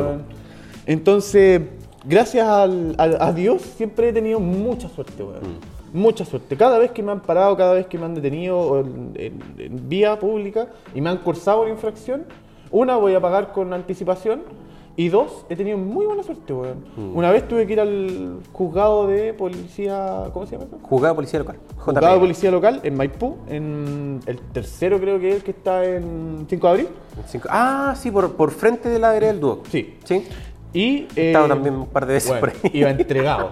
[0.87, 1.61] Entonces,
[2.03, 5.41] gracias al- al- a Dios, siempre he tenido mucha suerte, weón.
[5.41, 5.74] Mm.
[5.95, 6.57] Mucha suerte.
[6.57, 9.89] Cada vez que me han parado, cada vez que me han detenido en, en- en
[9.89, 12.23] vía pública y me han cursado la infracción,
[12.71, 14.41] una voy a pagar con anticipación
[14.97, 16.85] y dos, he tenido muy buena suerte, weón.
[16.95, 17.17] Mm.
[17.17, 20.77] Una vez tuve que ir al juzgado de policía, ¿cómo se llama eso?
[20.83, 21.57] Juzgado de policía local.
[21.77, 22.19] Juzgado de JP.
[22.21, 26.67] policía local en Maipú, en el tercero creo que es el que está en 5
[26.67, 26.87] de abril.
[27.27, 29.67] Cinco- Ah, sí, por, por frente de la vereda del Duoc.
[29.67, 29.97] Sí.
[30.05, 30.23] Sí.
[30.75, 32.71] Y He estado también un par de veces bueno, por ahí.
[32.79, 33.51] Iba entregado.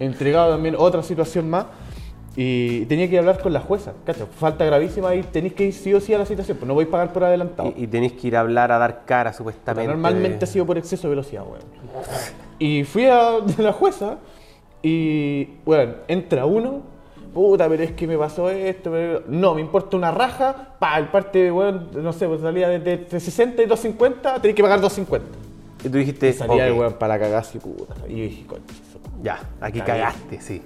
[0.00, 1.66] entregado también otra situación más.
[2.38, 3.92] Y tenía que hablar con la jueza.
[4.04, 4.26] ¿cachai?
[4.38, 6.56] Falta gravísima y tenéis que ir sí o sí a la citación.
[6.58, 7.72] Pues no voy a pagar por adelantado.
[7.76, 9.90] Y, y tenéis que ir a hablar, a dar cara, supuestamente.
[9.90, 11.62] Normalmente ha sido por exceso de velocidad, weón.
[12.58, 14.16] Y fui a la jueza
[14.82, 16.80] y, bueno, entra uno.
[17.32, 18.90] Puta, pero es que me pasó esto.
[18.90, 20.74] pero- No, me importa una raja.
[20.78, 24.56] Pa, el parte, weón, no sé, pues salía de, de- de 60 y 250, tenéis
[24.56, 25.38] que pagar 250.
[25.84, 27.94] Y tú dijiste, salía el weón para cagarse, puta.
[28.08, 28.62] Y yo dije, madre".
[29.22, 30.00] ya, aquí Cagué.
[30.00, 30.62] cagaste, sí.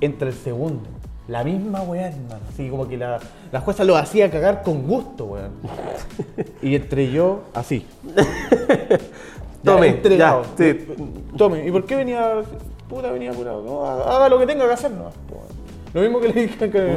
[0.00, 0.82] entra el segundo.
[1.28, 2.40] La misma weá, hermano.
[2.52, 3.20] Así como que la,
[3.52, 5.52] la jueza lo hacía cagar con gusto, weón.
[6.62, 7.86] Y entre yo, así.
[9.62, 10.42] Ya, Tome, entregado.
[10.58, 10.86] ya, sí.
[11.36, 11.66] Tome.
[11.66, 12.36] ¿Y por qué venía?
[12.88, 13.62] Puta, venía curado.
[13.62, 15.10] No, haga lo que tenga que hacer, no.
[15.92, 16.96] Lo mismo que le dije que.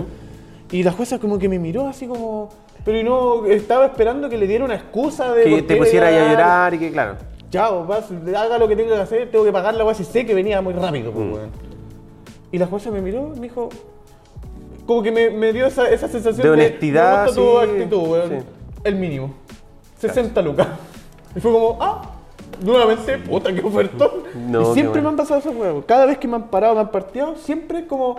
[0.71, 2.47] Y la jueza como que me miró así como.
[2.85, 5.43] Pero y no, estaba esperando que le diera una excusa de.
[5.43, 7.17] Que te pusiera a llorar y que, claro.
[7.53, 10.25] Chao, vas, haga lo que tenga que hacer, tengo que pagar la weá si sé
[10.25, 11.13] que venía muy rápido, Mm.
[11.13, 11.49] pues, weón.
[12.51, 13.69] Y la jueza me miró me dijo.
[14.87, 18.29] Como que me, me dio esa, esa sensación De honestidad, Me gusta tu actitud, weón.
[18.29, 18.35] sí.
[18.83, 19.33] El mínimo.
[19.99, 20.67] 60 lucas.
[21.35, 22.01] Y fue como, ah,
[22.63, 24.11] nuevamente, puta, qué ofertón.
[24.49, 25.85] No, y siempre me han pasado esos huevos.
[25.85, 28.15] Cada vez que me han parado, me han partido, siempre es como,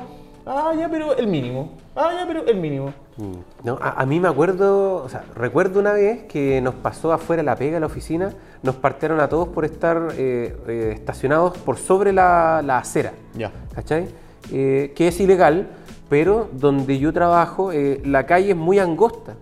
[0.47, 1.73] ah, ya, pero el mínimo.
[1.95, 2.93] Ah, ya, pero el mínimo.
[3.17, 3.65] Mm.
[3.65, 7.43] No, a, a mí me acuerdo, o sea, recuerdo una vez que nos pasó afuera
[7.43, 8.33] la pega, la oficina,
[8.63, 13.13] nos partieron a todos por estar eh, eh, estacionados por sobre la, la acera.
[13.35, 13.53] Ya.
[13.75, 14.09] ¿Cachai?
[14.53, 15.69] Eh, que es ilegal,
[16.09, 17.71] pero donde yo trabajo,
[18.05, 19.35] la calle es muy angosta.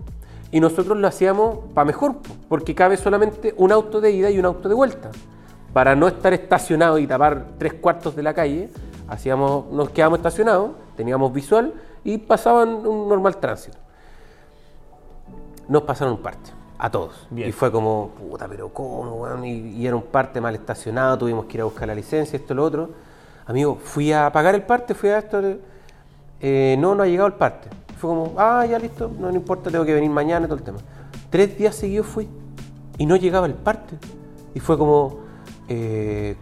[0.51, 4.39] Y nosotros lo hacíamos para mejor, po, porque cabe solamente un auto de ida y
[4.39, 5.11] un auto de vuelta.
[5.73, 8.69] Para no estar estacionado y tapar tres cuartos de la calle,
[9.09, 11.75] hacíamos, nos quedábamos estacionados, teníamos visual
[12.05, 13.79] y pasaban un normal tránsito.
[15.69, 17.27] Nos pasaron un parte, a todos.
[17.31, 17.49] Bien.
[17.49, 19.45] Y fue como, puta, pero ¿cómo, weón?
[19.45, 22.55] Y, y era un parte mal estacionado, tuvimos que ir a buscar la licencia, esto,
[22.55, 22.91] lo otro.
[23.47, 25.41] Amigo, fui a pagar el parte, fui a esto,
[26.41, 27.69] eh, no, no ha llegado el parte.
[27.99, 30.65] Fue como, ah, ya listo, no, no importa, tengo que venir mañana y todo el
[30.65, 30.79] tema.
[31.31, 32.29] Tres días seguidos fui
[32.99, 33.97] y no llegaba el parte.
[34.55, 35.21] Y fue como,
[35.69, 36.37] eh,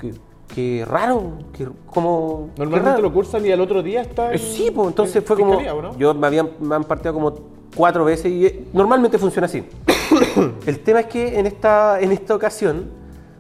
[0.61, 2.51] qué, raro, qué, como...
[2.57, 3.03] Normalmente raro.
[3.03, 4.31] lo cursan y al otro día está.
[4.33, 5.53] Eh, en- Sí, pues entonces en fue como.
[5.59, 5.97] fiscalía, ¿o no?
[5.99, 7.35] Yo me, habían, me han partido como
[7.75, 9.65] cuatro veces y eh, normalmente funciona así.
[10.67, 12.87] El tema es que en esta, en esta ocasión,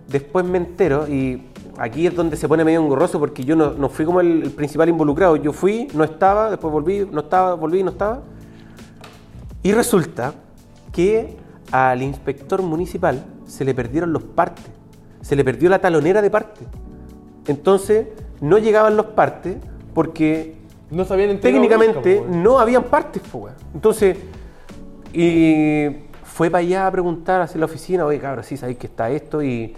[0.08, 1.46] después me entero y
[1.78, 4.50] aquí es donde se pone medio engorroso porque yo no, no fui como el, el
[4.50, 5.36] principal involucrado.
[5.36, 8.22] Yo fui, no estaba, después volví, no estaba, volví, no estaba.
[9.62, 10.34] Y resulta
[10.92, 11.36] que
[11.70, 14.64] al inspector municipal se le perdieron los partes,
[15.20, 16.60] se le perdió la talonera de parte.
[17.51, 18.07] Entonces
[18.40, 19.57] no llegaban los partes
[19.92, 20.55] porque
[20.88, 23.57] No sabían técnicamente no habían partes, weón.
[23.74, 24.16] Entonces,
[25.12, 25.88] y
[26.22, 29.42] fue para allá a preguntar hacia la oficina, oye, cabrón, sí, sabéis que está esto
[29.42, 29.74] y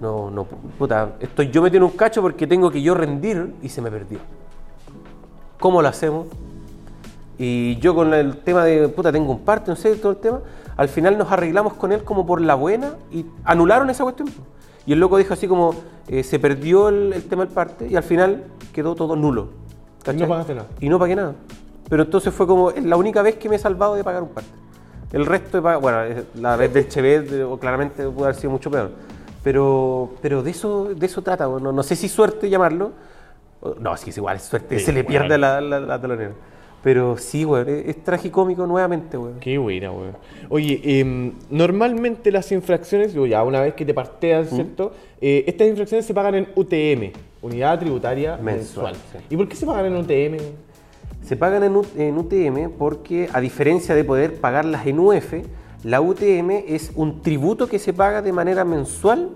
[0.00, 3.70] no, no, puta, estoy yo metido en un cacho porque tengo que yo rendir y
[3.70, 4.18] se me perdió.
[5.58, 6.26] ¿Cómo lo hacemos?
[7.38, 10.42] Y yo con el tema de, puta, tengo un parte, no sé, todo el tema,
[10.76, 14.28] al final nos arreglamos con él como por la buena y anularon esa cuestión.
[14.86, 15.74] Y el loco dijo así como,
[16.08, 19.48] eh, se perdió el, el tema del parte y al final quedó todo nulo.
[20.00, 20.20] Y ¿cachai?
[20.22, 20.68] no pagaste nada.
[20.80, 21.34] Y no pagué nada.
[21.88, 24.28] Pero entonces fue como es la única vez que me he salvado de pagar un
[24.30, 24.50] parte.
[25.12, 28.50] El resto, de pagar, bueno, es la vez del Chevet, eh, claramente pudo haber sido
[28.50, 28.90] mucho peor.
[29.42, 32.92] Pero, pero de eso de eso trata, no, no sé si suerte llamarlo.
[33.80, 35.08] No, sí, es igual, es suerte, Sí, se le weón.
[35.08, 36.32] pierde la, la, la telonera.
[36.84, 39.32] Pero sí, güey, es, es tragicómico nuevamente, güey.
[39.40, 40.16] Qué buena, weón.
[40.50, 44.92] Oye, em, normalmente las infracciones, digo, ya una vez que te parteas, ¿cierto?
[45.18, 47.10] Eh, estas infracciones se pagan en UTM,
[47.40, 48.94] Unidad Tributaria Mensual, Mensual.
[49.12, 49.18] sí.
[49.30, 50.36] ¿Y por qué se pagan en UTM?
[51.22, 55.32] Se pagan en, UTM porque, a diferencia de poder pagarlas en UF,
[55.84, 59.30] la UTM es un tributo que se paga de manera mensual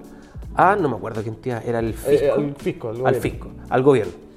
[0.54, 2.26] a, no me acuerdo qué entidad, era el fisco.
[2.26, 3.20] Eh, al fisco, al al gobierno.
[3.22, 4.27] fisco, al gobierno.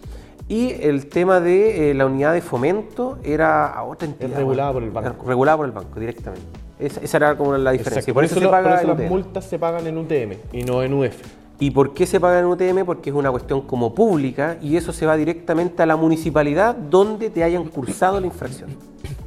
[0.52, 4.38] Y el tema de eh, la unidad de fomento era a otra entidad.
[4.38, 5.26] regulada por el banco.
[5.26, 6.46] Regulada por el banco, directamente.
[6.78, 8.14] Esa, esa era como la diferencia.
[8.14, 9.08] Por eso, se lo- por eso las UTM.
[9.08, 11.16] multas se pagan en UTM y no en UF.
[11.60, 12.84] ¿Y por qué se paga en UTM?
[12.86, 17.30] Porque es una cuestión como pública y eso se va directamente a la municipalidad donde
[17.30, 18.72] te hayan cursado la infracción.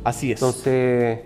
[0.03, 0.41] Así es.
[0.43, 1.20] Entonces,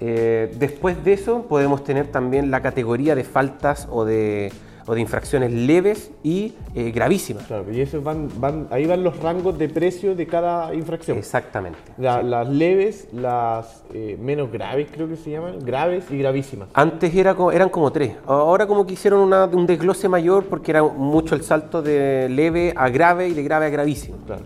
[0.00, 4.52] eh, después de eso podemos tener también la categoría de faltas o de,
[4.86, 7.44] o de infracciones leves y eh, gravísimas.
[7.44, 11.18] Claro, y eso van, van, ahí van los rangos de precio de cada infracción.
[11.18, 11.78] Exactamente.
[11.98, 12.26] La- sí.
[12.26, 16.68] Las leves, las eh, menos graves creo que se llaman, graves y gravísimas.
[16.74, 18.12] Antes era eran como tres.
[18.26, 22.72] Ahora como que hicieron una- un desglose mayor porque era mucho el salto de leve
[22.76, 24.18] a grave y de grave a gravísimo.
[24.26, 24.42] Claro.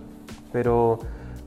[0.53, 0.99] Pero,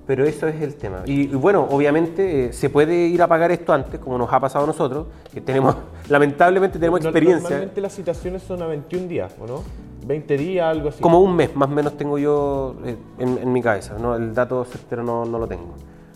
[0.09, 1.03] pero eso es el tema.
[1.05, 4.39] Y, y bueno, obviamente eh, se puede ir a pagar esto antes, como nos ha
[4.39, 5.75] pasado a nosotros, que tenemos,
[6.09, 7.43] lamentablemente tenemos No- experiencia.
[7.43, 9.61] Normalmente las citaciones son a 21 días, ¿o no?
[10.07, 10.99] 20 días, algo así.
[10.99, 14.15] Como un mes más o menos tengo yo eh, en, en mi cabeza, ¿no?
[14.15, 15.75] el dato certero no, no lo tengo.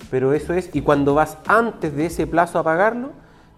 [0.09, 3.11] Pero eso es, y cuando vas antes de ese plazo a pagarlo,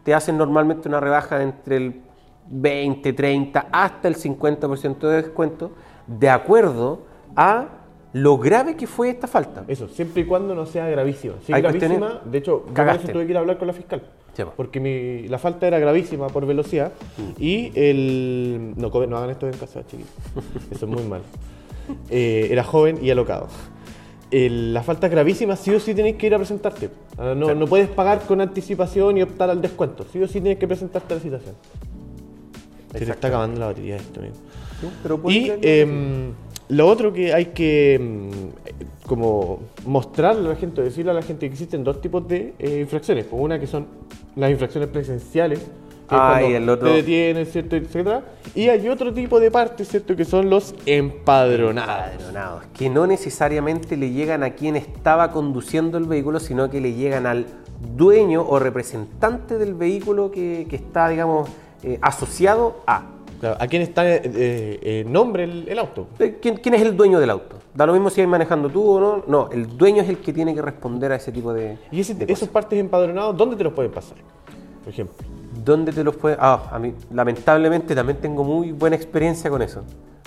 [0.03, 2.01] te hacen normalmente una rebaja de entre el
[2.49, 5.71] 20, 30 hasta el 50% de descuento,
[6.07, 7.03] de acuerdo
[7.37, 7.67] a
[8.15, 9.65] lo grave que fue esta falta.
[9.67, 11.33] Eso, siempre y cuando no sea gravísima.
[11.45, 14.01] Si es gravísima, cuestiones- de hecho, yo tuve que ir a hablar con la fiscal.
[14.55, 16.91] Porque mi- la falta era gravísima por velocidad
[17.39, 18.73] y el...
[18.77, 20.11] No, hagan esto en casa, chiquillos.
[20.71, 21.21] Eso es muy mal.
[22.09, 23.47] Eh, era joven y alocado.
[24.31, 26.89] El- la falta es gravísima, sí o sí tenéis que ir a presentarte.
[27.17, 30.05] Ah, No, no puedes pagar con anticipación y optar al descuento.
[30.11, 31.55] Sí o sí tienes que presentarte a la citación.
[32.93, 34.35] Se le está acabando la batería esto, amigo.
[34.81, 36.31] Sí, pero puede Y ser- em,
[36.69, 38.71] lo otro que hay que eh,
[39.05, 42.79] como mostrarle a la gente, decirle a la gente que existen dos tipos de eh,
[42.81, 43.25] infracciones.
[43.25, 43.85] Pues una que son
[44.35, 45.65] las infracciones presenciales, que
[46.15, 47.75] es Ah, cuando y el otro- te detienen, ¿cierto?
[47.75, 48.23] etcétera.
[48.55, 50.15] Y hay otro tipo de partes, ¿cierto?
[50.15, 52.13] Que son los empadronados.
[52.13, 56.93] Empadronados, que no necesariamente le llegan a quien estaba conduciendo el vehículo, sino que le
[56.93, 57.45] llegan al
[57.95, 61.49] dueño o representante del vehículo que, que está, digamos,
[61.83, 63.11] eh, asociado a.
[63.45, 66.07] Claro, ¿A quién está eh, eh, en nombre el, el auto?
[66.17, 67.57] Eh, ¿Quién, quién es el dueño del auto?
[67.75, 69.23] Da lo mismo si vas manejando tú o no.
[69.27, 71.77] No, el dueño es el que tiene que responder a ese tipo de.
[71.91, 72.49] Y ese- de esos cosas.
[72.49, 74.17] partes empadronados, ¿dónde te los pueden pasar?
[74.83, 75.15] Por ejemplo.
[75.63, 76.37] ¿Dónde te los puede.?
[76.39, 79.83] Ah, a mí, lamentablemente también tengo muy buena experiencia con eso.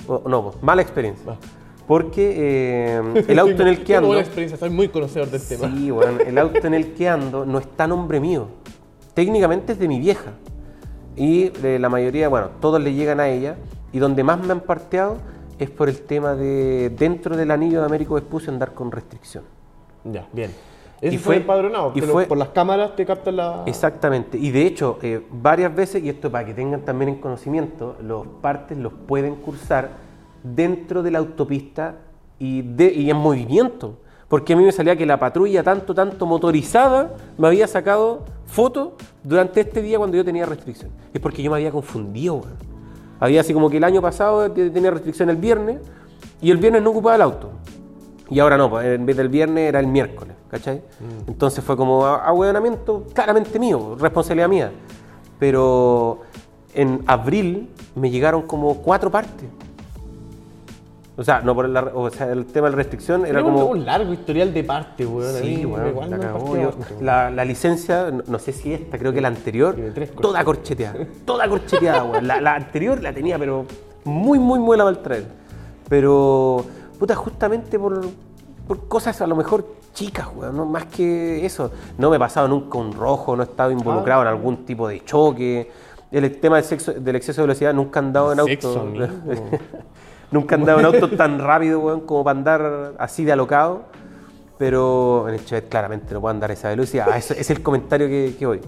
[0.07, 1.33] O- no, pues, mala experiencia.
[1.33, 1.37] Ah.
[1.89, 4.07] Porque eh, el auto en el que ando.
[4.09, 5.75] buena experiencia, soy muy conocedor del tema.
[5.77, 8.47] Sí, bueno, el auto en el que ando no está a nombre mío.
[9.15, 10.35] Técnicamente es de mi vieja.
[11.19, 13.57] Y de la mayoría, bueno, todos le llegan a ella.
[13.93, 15.17] Y donde más me han parteado
[15.59, 19.45] es por el tema de dentro del anillo de Américo Vespucio andar con restricción.
[20.05, 20.51] Ya, bien.
[21.01, 23.63] Ese Y fue fue- empadronado, y pero fue- por las cámaras te captan la...
[23.67, 24.37] Exactamente.
[24.37, 28.27] Y de hecho, eh, varias veces, y esto para que tengan también en conocimiento, los
[28.41, 29.91] partes los pueden cursar
[30.43, 31.97] dentro de la autopista
[32.39, 33.99] y, de, y en movimiento.
[34.29, 38.91] Porque a mí me salía que la patrulla, tanto, tanto motorizada, me había sacado fotos
[39.23, 40.91] durante este día cuando yo tenía restricción.
[41.15, 42.43] Es porque yo me había confundido.
[43.21, 45.81] Había así como que el año pasado te- tenía restricción el viernes
[46.43, 47.51] y el viernes no ocupaba el auto.
[48.31, 50.83] Y ahora no, pues, en vez del viernes era el miércoles, ¿cachai?
[51.27, 54.71] Entonces fue como ahueonamiento claramente mío, responsabilidad mía.
[55.39, 56.21] Pero
[56.75, 59.49] en abril me llegaron como cuatro partes.
[61.19, 63.65] O sea, no por la, o sea, el tema de la restricción era como...
[63.67, 65.35] un largo historial de parte, weón.
[65.35, 66.57] Sí, weón, la cagó.
[66.57, 69.75] Yo- la, la licencia, no, no sé si esta, creo que la anterior,
[70.21, 71.07] toda corcheteada.
[71.25, 72.29] Toda corcheteada, weón.
[72.29, 73.67] La, la anterior la tenía, pero
[74.05, 75.25] muy, muy buena para el traer.
[75.89, 76.65] Pero,
[77.01, 78.01] puta, justamente por,
[78.69, 80.67] por cosas a lo mejor chicas, weón, ¿no?
[80.67, 81.73] más que eso.
[81.99, 85.05] No me he pasado nunca un rojo, no he estado involucrado en algún tipo de
[85.05, 85.69] choque.
[86.13, 88.51] El tema del, sexo, del exceso de velocidad nunca he andado en auto.
[88.53, 88.87] Sexo.
[90.31, 93.83] Nunca he andado en auto tan rápido, weón, como para andar así de alocado.
[94.59, 97.07] Pero en el Chevette claramente no puedo andar a esa velocidad.
[97.13, 98.61] Ah, eso- ese es el comentario que, que voy.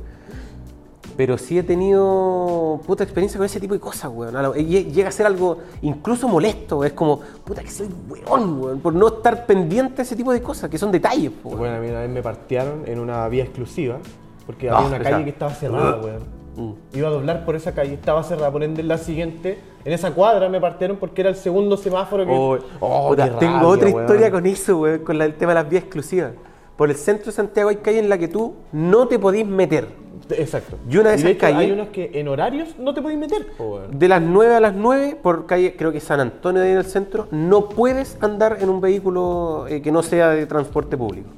[1.16, 4.54] Pero sí he tenido puta experiencia con ese tipo de cosas, weón.
[4.54, 6.84] Llega a ser algo incluso molesto.
[6.84, 10.40] Es como, puta, que soy weón, weón, por no estar pendiente de ese tipo de
[10.40, 11.58] cosas, que son detalles, weón.
[11.58, 13.98] Bueno, a mí una vez me partieron en una vía exclusiva,
[14.46, 15.10] porque Ah, había una esa.
[15.10, 16.39] calle que estaba cerrada, weón.
[16.60, 16.96] Mm.
[16.96, 20.12] Iba a doblar por esa calle, estaba cerrada, por ende en la siguiente, en esa
[20.12, 22.32] cuadra me partieron porque era el segundo semáforo que...
[22.32, 24.00] Oh, Oh, puta, qué tengo rabia, otra weón.
[24.02, 26.32] historia con eso, weón, con la- el tema de las vías exclusivas.
[26.76, 29.86] Por el centro de Santiago hay calles en la que tú no te podís meter.
[30.30, 30.76] Exacto.
[30.88, 33.46] Y una de esas hecho, calles- hay unos que en horarios no te podéis meter.
[33.90, 36.78] De las 9 a las 9, por calle, creo que San Antonio de ahí en
[36.78, 41.28] el centro, no puedes andar en un vehículo eh, que no sea de transporte público.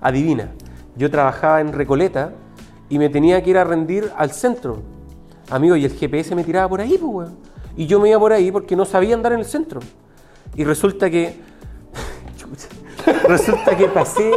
[0.00, 0.52] Adivina,
[0.96, 2.32] yo trabajaba en Recoleta
[2.90, 4.82] y me tenía que ir a rendir al centro.
[5.48, 7.36] Amigo, y el GPS me tiraba por ahí, pues, weón.
[7.76, 9.80] Y yo me iba por ahí porque no sabía andar en el centro.
[10.54, 11.40] Y resulta que.
[13.28, 14.32] Resulta que pasé,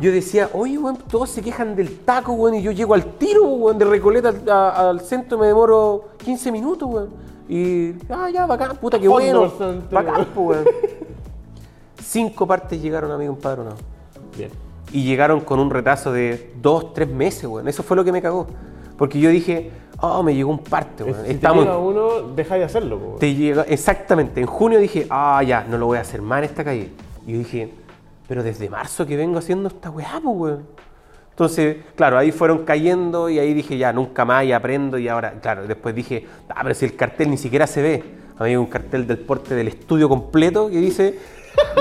[0.00, 3.44] yo decía, oye, weón, todos se quejan del taco, weón, y yo llego al tiro,
[3.44, 7.08] weón, de Recoleta al, a- al centro me demoro 15 minutos, weón.
[7.48, 9.52] Y, ah, ya, bacán, puta, qué bueno.
[9.90, 10.26] Bacán, weón.
[10.34, 10.64] pues, weón.
[12.02, 13.76] Cinco partes llegaron a mi empadronado.
[14.36, 14.50] Bien.
[14.92, 17.68] Y llegaron con un retraso de dos, tres meses, weón.
[17.68, 18.46] Eso fue lo que me cagó.
[18.98, 19.70] Porque yo dije,
[20.00, 21.16] oh, me llegó un parte, weón.
[21.16, 22.98] Si te Estamos, llega uno, deja de hacerlo.
[22.98, 23.18] weón.
[23.18, 26.44] te llega, exactamente, en junio dije, ah, ya, no lo voy a hacer más en
[26.44, 26.90] esta calle.
[27.26, 27.72] Y yo dije,
[28.28, 30.66] pero desde marzo que vengo haciendo esta weá, pues, weón.
[31.30, 34.98] Entonces, claro, ahí fueron cayendo y ahí dije, ya, nunca más y aprendo.
[34.98, 38.04] Y ahora, claro, después dije, ah, pero si el cartel ni siquiera se ve.
[38.38, 41.18] A mí hay un cartel del porte del estudio completo que dice,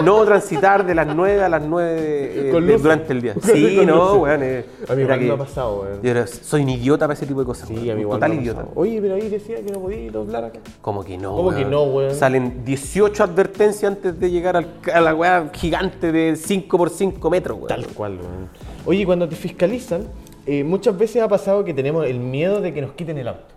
[0.03, 3.33] no transitar de las 9 a las 9 eh, de- durante el día.
[3.33, 4.39] Con Sí, no, weón.
[4.43, 6.01] eh, A mí igual me ha pasado, weón.
[6.01, 7.67] yo era- soy un idiota para ese tipo de cosas.
[7.67, 8.59] Sí, weón, a mí igual total idiota.
[8.61, 8.73] pasado.
[8.79, 10.59] Oye, pero ahí decía que no podía doblar acá.
[10.81, 12.15] Como que no, ¿Cómo que no, weón?
[12.15, 17.29] Salen 18 advertencias antes de llegar al- a la weá gigante de 5 por 5
[17.29, 17.67] metros, weón.
[17.67, 18.49] Tal cual, weón.
[18.85, 20.07] Oye, cuando te fiscalizan,
[20.45, 23.50] eh, muchas veces ha pasado que tenemos el miedo de que nos quiten el auto.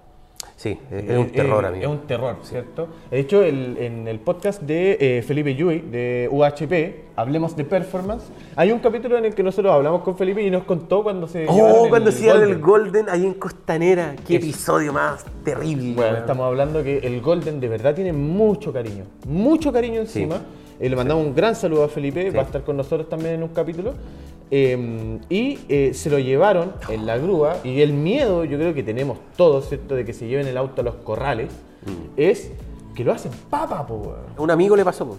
[0.64, 1.82] Sí, es, es un Eh, terror, eh, amigo.
[1.84, 2.88] Es un terror, ¿cierto?
[3.10, 8.24] De hecho, el- en el podcast de eh, Felipe Yui, de UHP, Hablemos de Performance,
[8.56, 11.46] hay un capítulo en el que nosotros hablamos con Felipe y nos contó cuando se.
[11.48, 12.92] Oh, el cuando se dieron el Golden.
[13.04, 14.16] Golden ahí en Costanera.
[14.26, 14.46] Qué Eso.
[14.46, 15.92] episodio más terrible.
[15.96, 20.36] Bueno, estamos hablando que el Golden de verdad tiene mucho cariño, mucho cariño encima.
[20.80, 22.36] Eh, le mandamos un gran saludo a Felipe, Sí.
[22.36, 23.92] va a estar con nosotros también en un capítulo.
[24.56, 28.84] Eh, y eh, se lo llevaron en la grúa y el miedo, yo creo que
[28.84, 31.50] tenemos todos, ¿cierto?, de que se lleven el auto a los corrales,
[31.84, 32.12] Mm.
[32.16, 32.52] es
[32.94, 34.14] que lo hacen papa, po.
[34.38, 35.06] A un amigo le pasó.
[35.08, 35.16] po.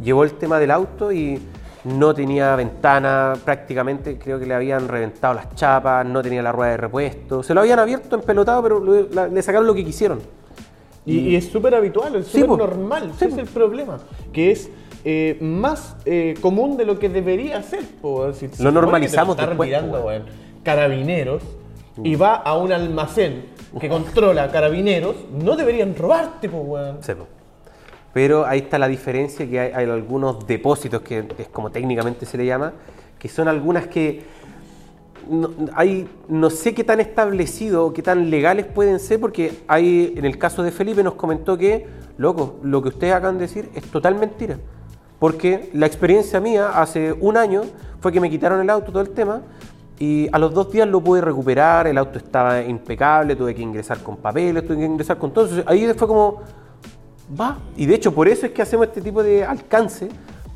[0.00, 1.40] Llevó el tema del auto y
[1.84, 6.70] no tenía ventana prácticamente, creo que le habían reventado las chapas, no tenía la rueda
[6.70, 10.20] de repuesto, se lo habían abierto empelotado, pero lo- la- le sacaron lo que quisieron.
[11.04, 13.98] Y, y es súper habitual, es súper normal, Sí, ese es el problema,
[14.32, 14.70] que es
[15.10, 17.82] eh, más eh, común de lo que debería ser.
[18.02, 18.30] po.
[18.34, 20.24] Si- te normalizamos está después, po, weón,
[20.62, 21.42] carabineros
[22.04, 23.46] y va a un almacén
[23.80, 26.98] que controla carabineros, no deberían robarte, po, weón.
[27.00, 27.14] Sí.
[28.12, 32.36] Pero ahí está la diferencia, que hay, hay algunos depósitos, que es como técnicamente se
[32.36, 32.74] le llama,
[33.18, 34.24] que son algunas que
[35.30, 40.12] no, hay, no sé qué tan establecido o qué tan legales pueden ser, porque hay,
[40.18, 41.86] en el caso de Felipe nos comentó que,
[42.18, 44.58] loco, lo que ustedes acaban de decir es total mentira.
[45.18, 47.62] Porque la experiencia mía hace un año
[48.00, 49.42] fue que me quitaron el auto, todo el tema,
[49.98, 53.98] y a los dos días lo pude recuperar, el auto estaba impecable, tuve que ingresar
[53.98, 55.46] con papeles, tuve que ingresar con todo.
[55.46, 56.42] Entonces, ahí fue como,
[57.38, 57.58] va.
[57.76, 60.08] Y de hecho, por eso es que hacemos este tipo de alcance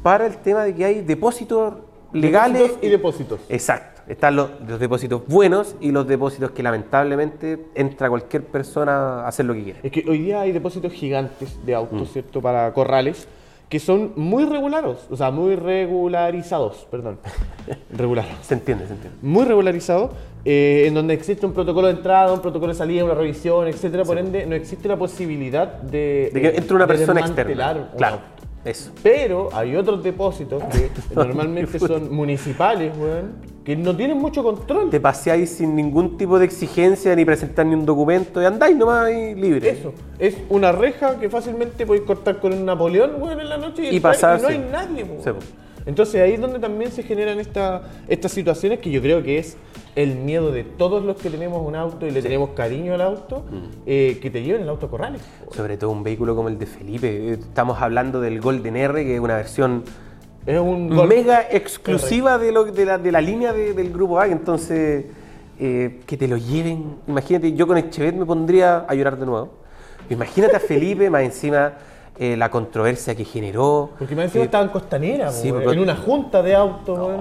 [0.03, 1.75] para el tema de que hay depósitos
[2.13, 3.41] legales Depósitos y depósitos.
[3.49, 4.03] Exacto.
[4.07, 9.47] Están los, los depósitos buenos y los depósitos que lamentablemente entra cualquier persona a hacer
[9.47, 9.81] lo que quiere.
[9.83, 12.41] Es que hoy día hay depósitos gigantes de autos, ¿cierto?
[12.41, 13.29] Para corrales,
[13.73, 17.17] que son muy regulados, o sea, muy regularizados, perdón.
[17.97, 18.31] regulados.
[18.43, 19.17] Se entiende, se entiende.
[19.23, 20.11] muy regularizado,
[20.45, 24.05] eh, en donde existe un protocolo de entrada, un protocolo de salida, una revisión, etcétera.
[24.05, 27.55] Por ende, no existe la posibilidad de, De que entre una de persona externa.
[27.97, 28.32] Claro, auto.
[28.65, 28.91] Eso.
[29.03, 33.33] Pero hay otros depósitos que normalmente son municipales, weón,
[33.65, 34.91] que no tienen mucho control.
[34.91, 39.07] Te paseáis sin ningún tipo de exigencia ni presentar ni un documento y andáis nomás
[39.07, 39.69] ahí libre.
[39.71, 43.91] Eso, es una reja que fácilmente podéis cortar con un Napoleón, weón, en la noche
[43.91, 44.55] y, Y pasar, y no sí.
[44.55, 45.23] hay nadie, weón.
[45.23, 45.47] Sí.
[45.85, 49.57] Entonces ahí es donde también se generan esta- estas situaciones que yo creo que es
[49.95, 53.45] el miedo de todos los que tenemos un auto y le tenemos cariño al auto,
[53.51, 53.57] Mm.
[53.87, 55.21] eh, que te lleven el auto a corrales.
[55.51, 57.09] Sobre todo un vehículo como el de Felipe.
[57.09, 59.85] Eh, Estamos hablando del Golden R, que es una versión
[60.47, 64.27] Es un mega exclusiva de, lo, de, la, de la línea de- del grupo A.
[64.27, 65.05] Entonces,
[65.61, 66.97] eh, que te lo lleven.
[67.07, 69.51] Imagínate, yo con Echevet me pondría a llorar de nuevo.
[70.11, 71.75] Imagínate a Felipe, más encima
[72.19, 73.91] eh, la controversia que generó.
[73.99, 76.99] Porque me encima estaban en Costanera, sí, pero- en una junta de autos.
[76.99, 77.21] weón.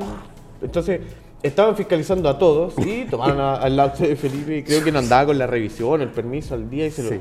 [0.61, 1.01] Entonces,
[1.43, 4.99] estaban fiscalizando a todos y tomaron a- al auto de Felipe y creo que no
[4.99, 7.09] andaba con la revisión, el permiso al día y se lo...
[7.09, 7.19] Sí.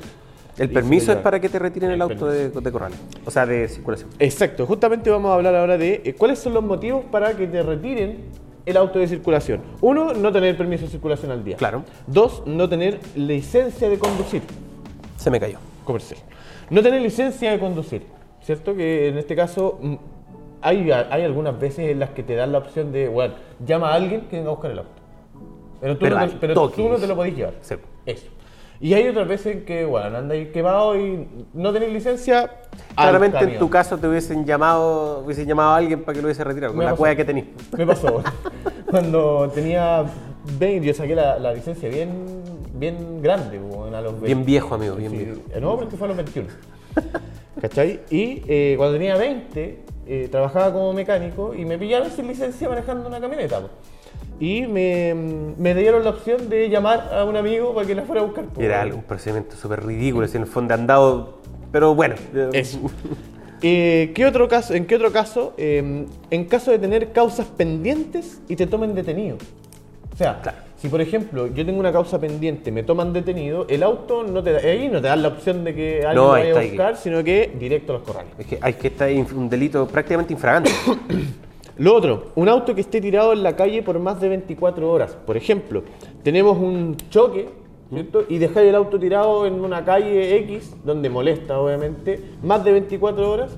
[0.58, 3.46] El permiso es para que te retiren el El auto de, de Corrales, o sea,
[3.46, 4.10] de circulación.
[4.18, 7.62] Exacto, justamente vamos a hablar ahora de eh, cuáles son los motivos para que te
[7.62, 8.24] retiren
[8.66, 9.62] el auto de circulación.
[9.80, 11.56] Uno, no tener permiso de circulación al día.
[11.56, 11.84] Claro.
[12.06, 14.42] Dos, no tener licencia de conducir
[15.16, 15.56] Se me cayó.
[15.84, 16.20] comercial.
[16.68, 18.02] No tener licencia de conducir,
[18.42, 18.74] ¿cierto?
[18.76, 19.94] Que en este caso mm,
[20.62, 23.34] hay, hay algunas veces en las que te dan la opción de, bueno,
[23.64, 24.90] llama a alguien que venga a buscar el auto.
[25.80, 27.54] Pero tú, no, pero tú no te lo podés llevar.
[27.62, 27.74] Sí.
[28.04, 28.26] Eso.
[28.82, 32.50] Y hay otras veces en que, bueno, anda ahí quemado y no tenés licencia.
[32.94, 36.42] Claramente en tu caso te hubiesen llamado, hubiesen llamado a alguien para que lo hubiese
[36.44, 37.44] retirado, con la cueva que tenés.
[37.76, 38.22] Me pasó.
[38.90, 40.04] Cuando tenía
[40.58, 42.42] 20, yo saqué la, la licencia bien,
[42.74, 44.26] bien grande, weón, a los 20.
[44.26, 45.40] Bien viejo, amigo, bien Sí, viejo.
[45.60, 46.48] No, porque fue a los 21.
[47.60, 48.00] ¿Cachai?
[48.10, 49.78] Y eh, cuando tenía 20,
[50.12, 53.60] eh, trabajaba como mecánico y me pillaron sin licencia manejando una camioneta.
[53.60, 53.68] po.
[54.40, 55.14] Y me,
[55.56, 58.44] me dieron la opción de llamar a un amigo para que la fuera a buscar.
[58.46, 58.60] po.
[58.60, 61.38] Era un procedimiento súper ridículo, en el fondo andado.
[61.70, 62.16] Pero bueno.
[62.52, 62.80] Eso.
[63.62, 65.52] Eh, ¿qué otro caso, ¿En qué otro caso?
[65.58, 69.36] Eh, en caso de tener causas pendientes y te tomen detenido.
[70.12, 70.58] O sea, Claro.
[70.80, 74.52] Si por ejemplo yo tengo una causa pendiente, me toman detenido, el auto no te
[74.52, 76.96] da, ahí no te dan la opción de que alguien No, vaya a está buscar,
[76.96, 78.32] sino que directo a los corrales.
[78.38, 80.70] Es que hay que estar inf- un delito prácticamente infragante.
[81.76, 85.16] Lo otro, un auto que esté tirado en la calle por más de 24 horas.
[85.26, 85.82] Por ejemplo,
[86.22, 87.48] tenemos un choque,
[87.90, 88.24] ¿cierto?
[88.28, 93.30] Y dejáis el auto tirado en una calle X, donde molesta, obviamente, más de 24
[93.30, 93.56] horas.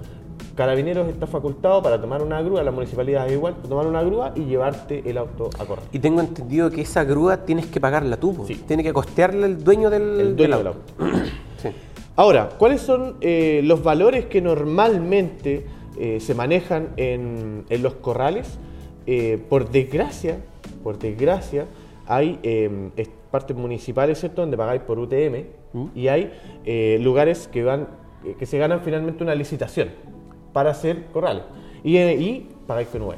[0.54, 4.40] Carabineros está facultado para tomar una grúa, la municipalidad es igual, tomar una grúa y
[4.44, 5.84] llevarte el auto a correr.
[5.92, 8.44] Y tengo entendido que esa grúa tienes que pagarla tú.
[8.46, 8.56] Sí.
[8.66, 10.80] Tiene que costearla el dueño del, El dueño del del auto.
[11.62, 11.68] Sí.
[12.16, 15.64] Ahora, ¿cuáles son eh, los valores que normalmente
[15.98, 18.58] eh, se manejan en, en los corrales?
[19.06, 20.38] Eh, por desgracia,
[20.82, 21.66] por desgracia,
[22.06, 22.38] hay
[22.96, 25.46] es- partes municipales, ¿cierto?, donde pagáis por UTM
[25.94, 26.30] y hay
[27.00, 27.88] lugares que van
[28.38, 29.88] que se ganan finalmente una licitación
[30.52, 31.42] para hacer corrales
[31.84, 33.14] y, eh, y pagáis con UF.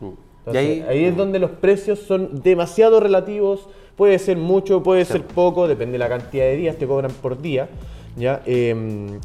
[0.00, 3.68] Entonces, ahí, ahí, es donde los precios son demasiado relativos.
[3.96, 7.40] Puede ser mucho, puede ser poco, depende de la cantidad de días, te cobran por
[7.40, 7.68] día.
[8.16, 8.42] ¿ya?
[8.46, 9.18] Em,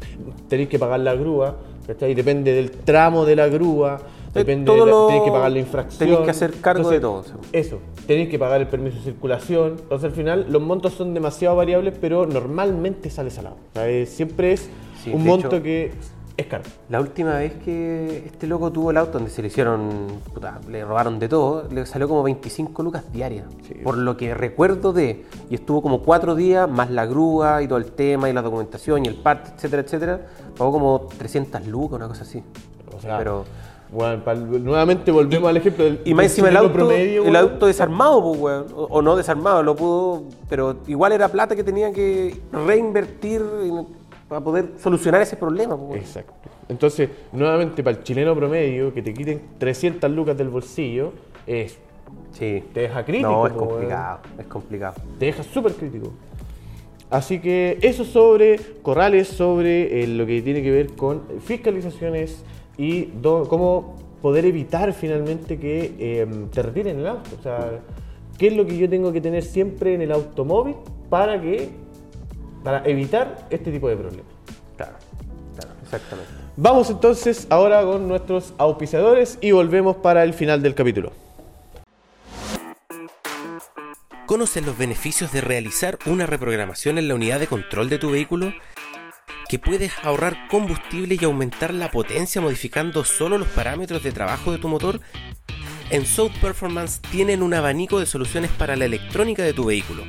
[0.48, 2.14] tenéis que pagar la grúa, ¿cachai?
[2.14, 4.00] depende del tramo de la grúa,
[4.34, 5.98] depende todo de la- tenéis que pagar la infracción.
[5.98, 7.30] tenéis que hacer cargo de todo, sí.
[7.52, 9.76] Eso, tenéis que pagar el permiso de circulación.
[9.80, 13.56] Entonces al final los montos son demasiado variables, pero normalmente sale salado.
[13.74, 14.68] Sea, eh, siempre es
[15.02, 15.92] Sí, un monto hecho- que
[16.36, 16.64] es caro.
[16.88, 20.84] La última vez que este loco tuvo el auto donde se le hicieron, puta, le
[20.84, 23.44] robaron de todo, le salió como 25 lucas diarias.
[23.66, 23.74] Sí.
[23.84, 27.78] Por lo que recuerdo de, y estuvo como cuatro días, más la grúa y todo
[27.78, 30.20] el tema y la documentación y el parte, etcétera, etcétera,
[30.56, 32.42] pagó como 300 lucas, una cosa así.
[32.96, 33.44] O sea, Pero,
[33.90, 34.22] Bueno,
[34.60, 36.00] nuevamente volvemos al ejemplo del.
[36.04, 38.66] y más encima el auto, promedio, el auto desarmado, pues, weón.
[38.74, 44.01] O, o no desarmado, lo pudo, pero igual era plata que tenía que reinvertir en-
[44.32, 46.00] para poder solucionar ese problema, pues.
[46.00, 46.32] Exacto.
[46.70, 51.12] Entonces, nuevamente, para el chileno promedio, que te quiten 300 lucas del bolsillo,
[51.46, 51.78] es,
[52.32, 52.62] Sí.
[52.72, 53.28] te deja crítico.
[53.30, 53.68] No, es weón.
[53.68, 54.94] complicado, es complicado.
[55.18, 56.12] Te deja súper crítico.
[57.10, 62.42] Así que eso sobre corrales, sobre eh, lo que tiene que ver con fiscalizaciones
[62.78, 67.28] y do- cómo poder evitar finalmente que eh, te retiren el auto.
[67.38, 67.80] O sea,
[68.38, 70.74] ¿qué es lo que yo tengo que tener siempre en el automóvil
[71.10, 71.68] para que
[72.62, 74.32] para evitar este tipo de problemas?
[74.76, 74.94] Claro,
[75.54, 76.30] claro, exactamente.
[76.56, 81.12] Vamos entonces ahora con nuestros auspiciadores y volvemos para el final del capítulo.
[84.26, 88.52] ¿Conoces los beneficios de realizar una reprogramación en la unidad de control de tu vehículo?
[89.48, 94.58] Que puedes ahorrar combustible y aumentar la potencia modificando solo los parámetros de trabajo de
[94.58, 95.00] tu motor?
[95.90, 100.04] En South Performance tienen un abanico de soluciones para la electrónica de tu vehículo.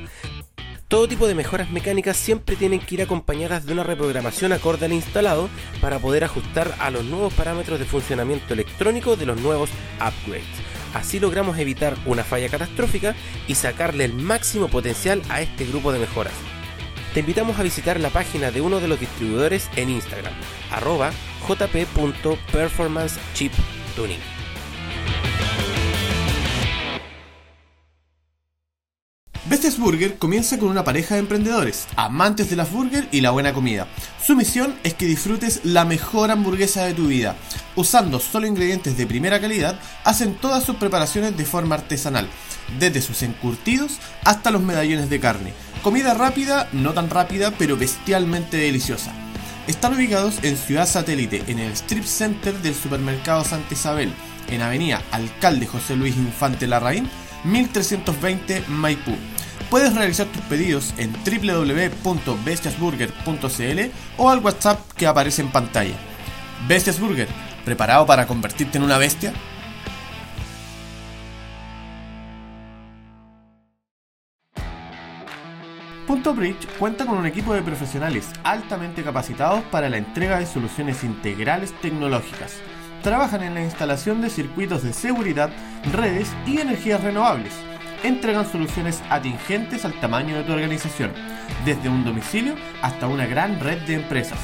[0.88, 4.92] Todo tipo de mejoras mecánicas siempre tienen que ir acompañadas de una reprogramación acorde al
[4.92, 5.48] instalado
[5.80, 10.44] para poder ajustar a los nuevos parámetros de funcionamiento electrónico de los nuevos upgrades.
[10.92, 13.14] Así logramos evitar una falla catastrófica
[13.48, 16.34] y sacarle el máximo potencial a este grupo de mejoras.
[17.14, 20.34] Te invitamos a visitar la página de uno de los distribuidores en Instagram,
[20.70, 21.12] arroba
[21.48, 24.33] jp.performancechiptuning.
[29.46, 33.52] Bestias Burger comienza con una pareja de emprendedores, amantes de las burger y la buena
[33.52, 33.86] comida.
[34.24, 37.36] Su misión es que disfrutes la mejor hamburguesa de tu vida.
[37.76, 42.26] Usando solo ingredientes de primera calidad, hacen todas sus preparaciones de forma artesanal,
[42.78, 45.52] desde sus encurtidos hasta los medallones de carne.
[45.82, 49.12] Comida rápida, no tan rápida, pero bestialmente deliciosa.
[49.66, 54.10] Están ubicados en Ciudad Satélite, en el Strip Center del Supermercado Santa Isabel,
[54.48, 57.10] en Avenida Alcalde José Luis Infante Larraín,
[57.44, 59.12] 1320 Maipú.
[59.74, 65.96] Puedes realizar tus pedidos en www.bestiasburger.cl o al WhatsApp que aparece en pantalla.
[66.68, 67.26] Bestias Burger,
[67.64, 69.32] ¿preparado para convertirte en una bestia?
[76.06, 81.02] Punto Bridge cuenta con un equipo de profesionales altamente capacitados para la entrega de soluciones
[81.02, 82.60] integrales tecnológicas.
[83.02, 85.50] Trabajan en la instalación de circuitos de seguridad,
[85.92, 87.52] redes y energías renovables.
[88.04, 91.10] Entregan soluciones atingentes al tamaño de tu organización,
[91.64, 94.38] desde un domicilio hasta una gran red de empresas.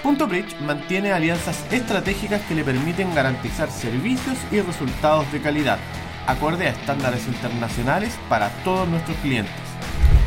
[0.00, 5.78] Punto Bridge mantiene alianzas estratégicas que le permiten garantizar servicios y resultados de calidad,
[6.28, 9.63] acorde a estándares internacionales para todos nuestros clientes.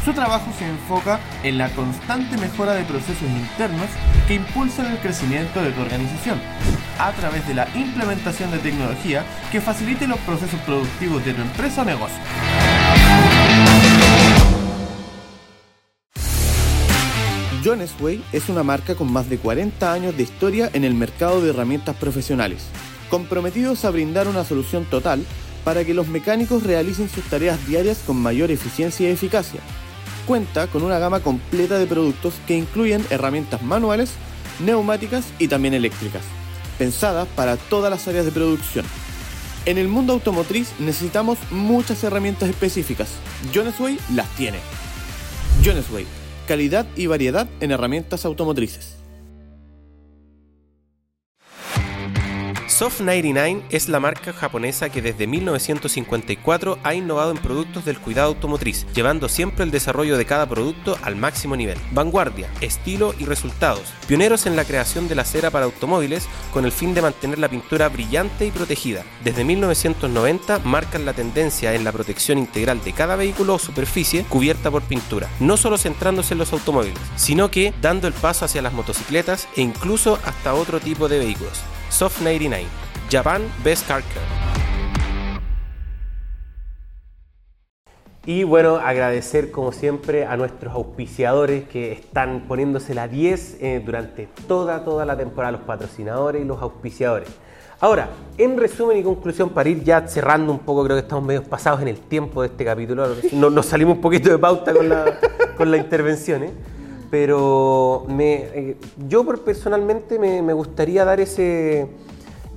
[0.08, 3.88] Su trabajo se enfoca en la constante mejora de procesos internos
[4.26, 6.40] que impulsan el crecimiento de tu organización,
[6.98, 11.82] a través de la implementación de tecnología que facilite los procesos productivos de tu empresa
[11.82, 12.18] o negocio.
[18.00, 21.50] Way es una marca con más de 40 años de historia en el mercado de
[21.50, 22.64] herramientas profesionales,
[23.10, 25.26] comprometidos a brindar una solución total
[25.66, 29.60] para que los mecánicos realicen sus tareas diarias con mayor eficiencia y eficacia.
[30.28, 34.12] Cuenta con una gama completa de productos que incluyen herramientas manuales,
[34.60, 36.24] neumáticas y también eléctricas,
[36.78, 38.86] pensadas para todas las áreas de producción.
[39.66, 43.08] En el mundo automotriz necesitamos muchas herramientas específicas.
[43.56, 44.60] Jones Way las tiene.
[45.64, 46.06] Jones Way,
[46.46, 48.97] calidad y variedad en herramientas automotrices.
[52.78, 58.28] Soft 99 es la marca japonesa que desde 1954 ha innovado en productos del cuidado
[58.28, 61.80] automotriz, llevando siempre el desarrollo de cada producto al máximo nivel.
[61.94, 63.82] Vanguardia, estilo y resultados.
[64.06, 67.50] Pioneros en la creación de la cera para automóviles con el fin de mantener la
[67.50, 69.04] pintura brillante y protegida.
[69.24, 74.70] Desde 1990 marcan la tendencia en la protección integral de cada vehículo o superficie cubierta
[74.70, 78.74] por pintura, no solo centrándose en los automóviles, sino que dando el paso hacia las
[78.74, 81.64] motocicletas e incluso hasta otro tipo de vehículos.
[81.90, 82.66] Soft 99,
[83.12, 84.04] Japan Best Car.
[88.26, 94.28] Y bueno, agradecer como siempre a nuestros auspiciadores que están poniéndose la 10 eh, durante
[94.50, 97.30] toda, toda la temporada, los patrocinadores y los auspiciadores.
[97.80, 101.42] Ahora, en resumen y conclusión, para ir ya cerrando un poco, creo que estamos medio
[101.44, 104.90] pasados en el tiempo de este capítulo, no- nos salimos un poquito de pauta con,
[104.90, 105.20] la,
[105.56, 106.52] con las intervenciones,
[107.10, 108.78] pero me, eh,
[109.08, 111.88] yo por- personalmente me, me gustaría dar ese,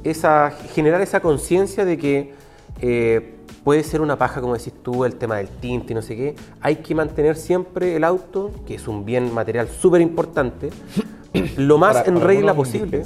[0.05, 2.33] esa, generar esa conciencia de que
[2.81, 3.35] eh,
[3.65, 6.35] puede ser una paja, como decís tú, el tema del tinte y no sé qué.
[6.61, 10.71] Hay que mantener siempre el auto, que es un bien material súper importante,
[11.57, 13.05] lo más Para- en para regla posible.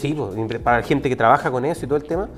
[0.00, 2.28] Sí, pues, para la gente que trabaja con eso y todo el tema,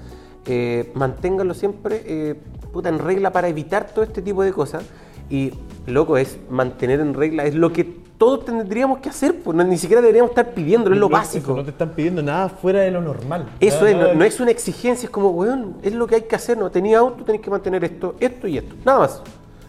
[0.47, 2.35] eh, manténganlo siempre eh,
[2.73, 4.85] puta, en regla para evitar todo este tipo de cosas.
[5.29, 5.53] Y,
[5.87, 9.77] loco, es mantener en regla, es lo que todos tendríamos que hacer, pues no- ni
[9.77, 11.55] siquiera deberíamos estar pidiéndolo, es lo Eso, básico.
[11.55, 13.47] No te están pidiendo nada fuera de lo normal.
[13.61, 16.35] Eso Nada- es, no es una exigencia, es como, weón, es lo que hay que
[16.37, 19.23] hacer, no tenía auto, tenés que mantener esto, esto y esto, nada más.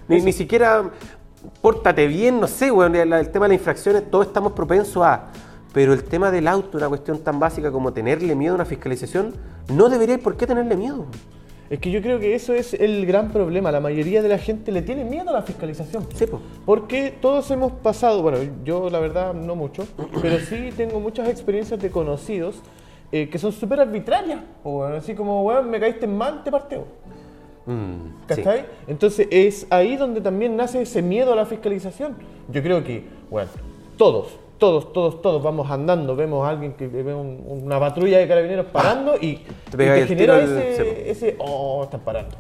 [0.08, 0.84] Ni, ni siquiera
[1.62, 5.26] pórtate bien, no sé, weón, el, el tema de las infracciones, todos estamos propensos a.
[5.74, 9.34] Pero el tema del auto, una cuestión tan básica como tenerle miedo a una fiscalización,
[9.74, 11.06] no debería por qué tenerle miedo.
[11.70, 13.72] Es que yo creo que eso es el gran problema.
[13.72, 16.08] La mayoría de la gente le tiene miedo a la fiscalización.
[16.14, 16.40] Sí, po.
[16.66, 19.86] Porque todos hemos pasado, bueno, yo la verdad no mucho,
[20.22, 22.62] pero sí tengo muchas experiencias de conocidos
[23.12, 24.40] eh, que son súper arbitrarias.
[24.64, 26.86] O bueno, así como, weón, me caíste mal, te parteo.
[27.66, 28.36] Mm, sí.
[28.36, 28.66] ¿Cachai?
[28.88, 32.16] Entonces es ahí donde también nace ese miedo a la fiscalización.
[32.50, 33.50] Yo creo que, bueno,
[33.98, 38.28] todos, todos, todos, todos vamos andando, vemos a alguien que ve un- una patrulla de
[38.28, 42.36] carabineros parando y y Te te, pegáis el genera ese, ese, oh, están parando.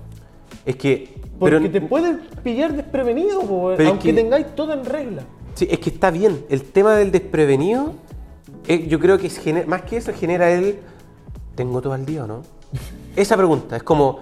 [0.66, 1.14] Es que.
[1.40, 3.42] Porque pero- te pueden pillar desprevenido,
[3.74, 5.24] es aunque que- tengáis todo en regla.
[5.54, 6.44] Sí, es que está bien.
[6.50, 7.94] El tema del desprevenido,
[8.68, 10.80] eh, yo creo que es gener- más que eso genera el
[11.56, 12.42] ¿tengo todo al día o no?
[13.16, 14.20] Esa pregunta, es como.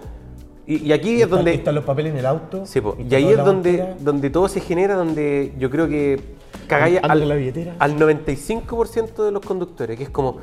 [0.68, 1.54] Y, y aquí es donde.
[1.54, 2.66] Están los papeles en el auto.
[2.66, 6.20] Sí, po, y y ahí es donde, donde todo se genera, donde yo creo que
[6.68, 7.76] cagáis al, la billetera.
[7.80, 10.38] al 95% de los conductores, que es como,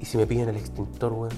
[0.00, 1.32] ¿y si me piden el extintor, weón?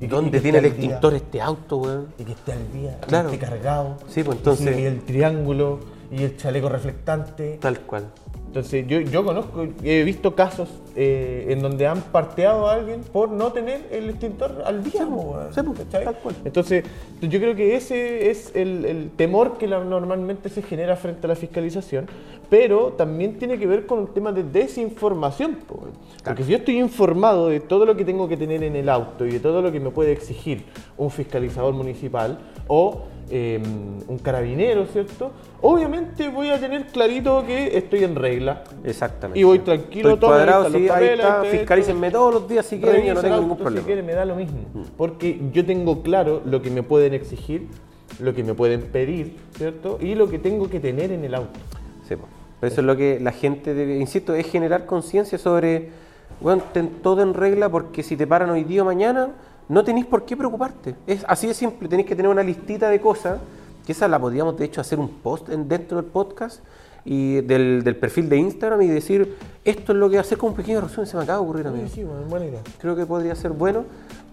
[0.00, 0.72] Y ¿Dónde que tiene el día.
[0.72, 2.06] extintor este auto, weón?
[2.18, 3.30] Y que esté al día, Claro.
[3.30, 3.96] que esté cargado.
[4.08, 7.58] Sí, pues, entonces- Y el triángulo, y el chaleco reflectante.
[7.60, 8.06] Tal cual.
[8.48, 13.28] Entonces, yo, yo conozco, he visto casos eh, en donde han parteado a alguien por
[13.30, 15.06] no tener el extintor al día.
[15.54, 16.34] sí, tal cual.
[16.46, 16.82] Entonces,
[17.20, 21.28] yo creo que ese es el, el temor que la- normalmente se genera frente a
[21.28, 22.06] la fiscalización,
[22.48, 25.56] pero también tiene que ver con el tema de desinformación.
[25.66, 25.92] po, weón.
[26.24, 29.26] Porque si yo estoy informado de todo lo que tengo que tener en el auto
[29.26, 30.64] y de todo lo que me puede exigir
[30.96, 33.60] un fiscalizador municipal o eh,
[34.06, 35.32] un carabinero, ¿cierto?
[35.60, 38.64] Obviamente voy a tener clarito que estoy en regla.
[38.84, 39.38] Exactamente.
[39.38, 42.66] Y voy tranquilo, Estoy ahí cuadrado, sí, los ahí papeles, está, fiscalícenme todos los días
[42.66, 43.80] si quieren, yo no tengo ningún problema.
[43.80, 44.60] Si quiere, me da lo mismo.
[44.96, 47.68] Porque yo tengo claro lo que me pueden exigir,
[48.20, 49.98] lo que me pueden pedir, ¿cierto?
[50.00, 51.58] Y lo que tengo que tener en el auto.
[52.08, 52.14] Sí.
[52.60, 55.90] Pero eso es lo que la gente debe, insisto, es generar conciencia sobre,
[56.40, 59.30] bueno, ten todo en regla porque si te paran hoy día o mañana,
[59.68, 60.94] no tenéis por qué preocuparte.
[61.06, 63.38] Es así de simple, tenéis que tener una listita de cosas,
[63.84, 66.60] que esa la podríamos de hecho hacer un post en- dentro del podcast
[67.04, 70.56] y del, del perfil de Instagram y decir, esto es lo que hacer con un
[70.56, 71.82] pequeño resumen, se me acaba de ocurrir a mí.
[71.88, 72.60] Sí, sí, buena idea.
[72.78, 73.84] Creo que podría ser bueno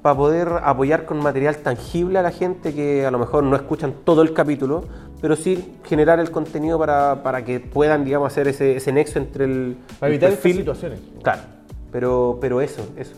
[0.01, 3.93] para poder apoyar con material tangible a la gente que a lo mejor no escuchan
[4.03, 4.83] todo el capítulo,
[5.21, 9.45] pero sí generar el contenido para, para que puedan, digamos, hacer ese, ese nexo entre
[9.45, 10.57] el, Para el evitar estas perfil.
[10.61, 10.99] situaciones.
[11.23, 11.41] Claro,
[11.91, 13.13] pero, pero eso, eso.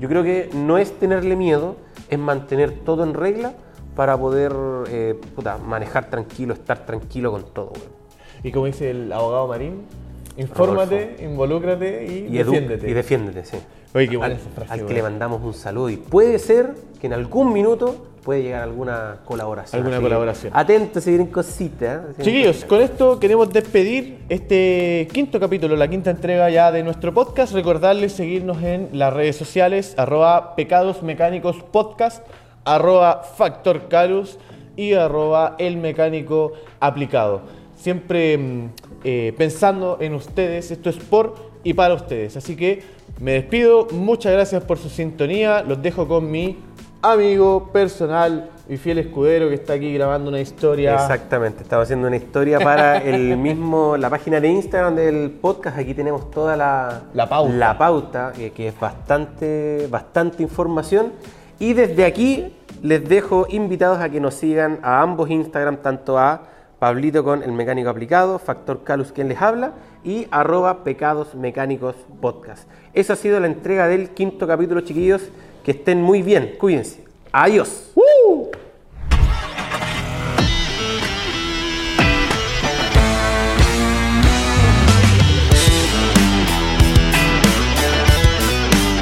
[0.00, 1.76] Yo creo que no es tenerle miedo,
[2.08, 3.54] es mantener todo en regla
[3.94, 4.52] para poder
[4.88, 7.72] eh, puta, manejar tranquilo, estar tranquilo con todo.
[8.42, 9.86] Y como dice el abogado Marín,
[10.36, 12.90] infórmate, involúcrate y, Y, defiéndete.
[12.90, 13.56] y defiéndete, sí.
[13.94, 16.74] Oye, qué buena al, esa frase, al que le mandamos un saludo y puede ser
[17.00, 19.78] que en algún minuto puede llegar alguna colaboración.
[19.80, 20.52] Alguna colaboración.
[20.56, 22.00] Atentos, se vienen cositas.
[22.18, 22.22] ¿eh?
[22.22, 27.52] Chiquillos, con esto queremos despedir este quinto capítulo, la quinta entrega ya de nuestro podcast.
[27.52, 32.26] Recordarles seguirnos en las redes sociales, arroba pecados mecánicos podcast,
[32.64, 34.38] arroba factor calus
[34.74, 37.42] y arroba el mecánico aplicado.
[37.76, 38.68] Siempre mm,
[39.04, 42.36] eh, pensando en ustedes, esto es por y para ustedes.
[42.36, 42.82] Así que
[43.20, 46.58] me despido, muchas gracias por su sintonía, los dejo con mi
[47.02, 50.94] amigo personal y fiel escudero que está aquí grabando una historia.
[50.94, 55.78] Exactamente, estamos haciendo una historia para el mismo, la página de Instagram del podcast.
[55.78, 57.54] Aquí tenemos toda la, La pauta.
[57.54, 61.12] la pauta, que, que es bastante, bastante información.
[61.58, 66.53] Y desde aquí les dejo invitados a que nos sigan a ambos Instagram, tanto a
[66.78, 69.72] Pablito con el mecánico aplicado, Factor Calus quien les habla,
[70.02, 72.68] y arroba pecados mecánicos podcast.
[72.92, 75.22] Esa ha sido la entrega del quinto capítulo, chiquillos.
[75.64, 77.04] Que estén muy bien, cuídense.
[77.32, 77.90] Adiós.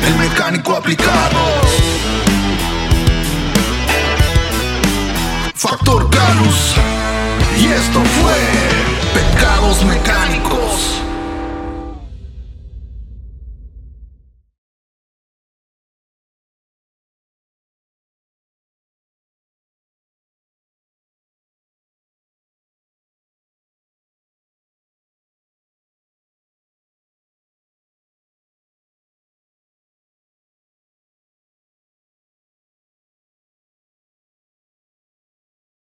[0.07, 1.39] El mecánico aplicado.
[5.55, 6.92] Factor Calus
[7.77, 8.35] esto fue
[9.15, 10.52] Pecados Mecánicos.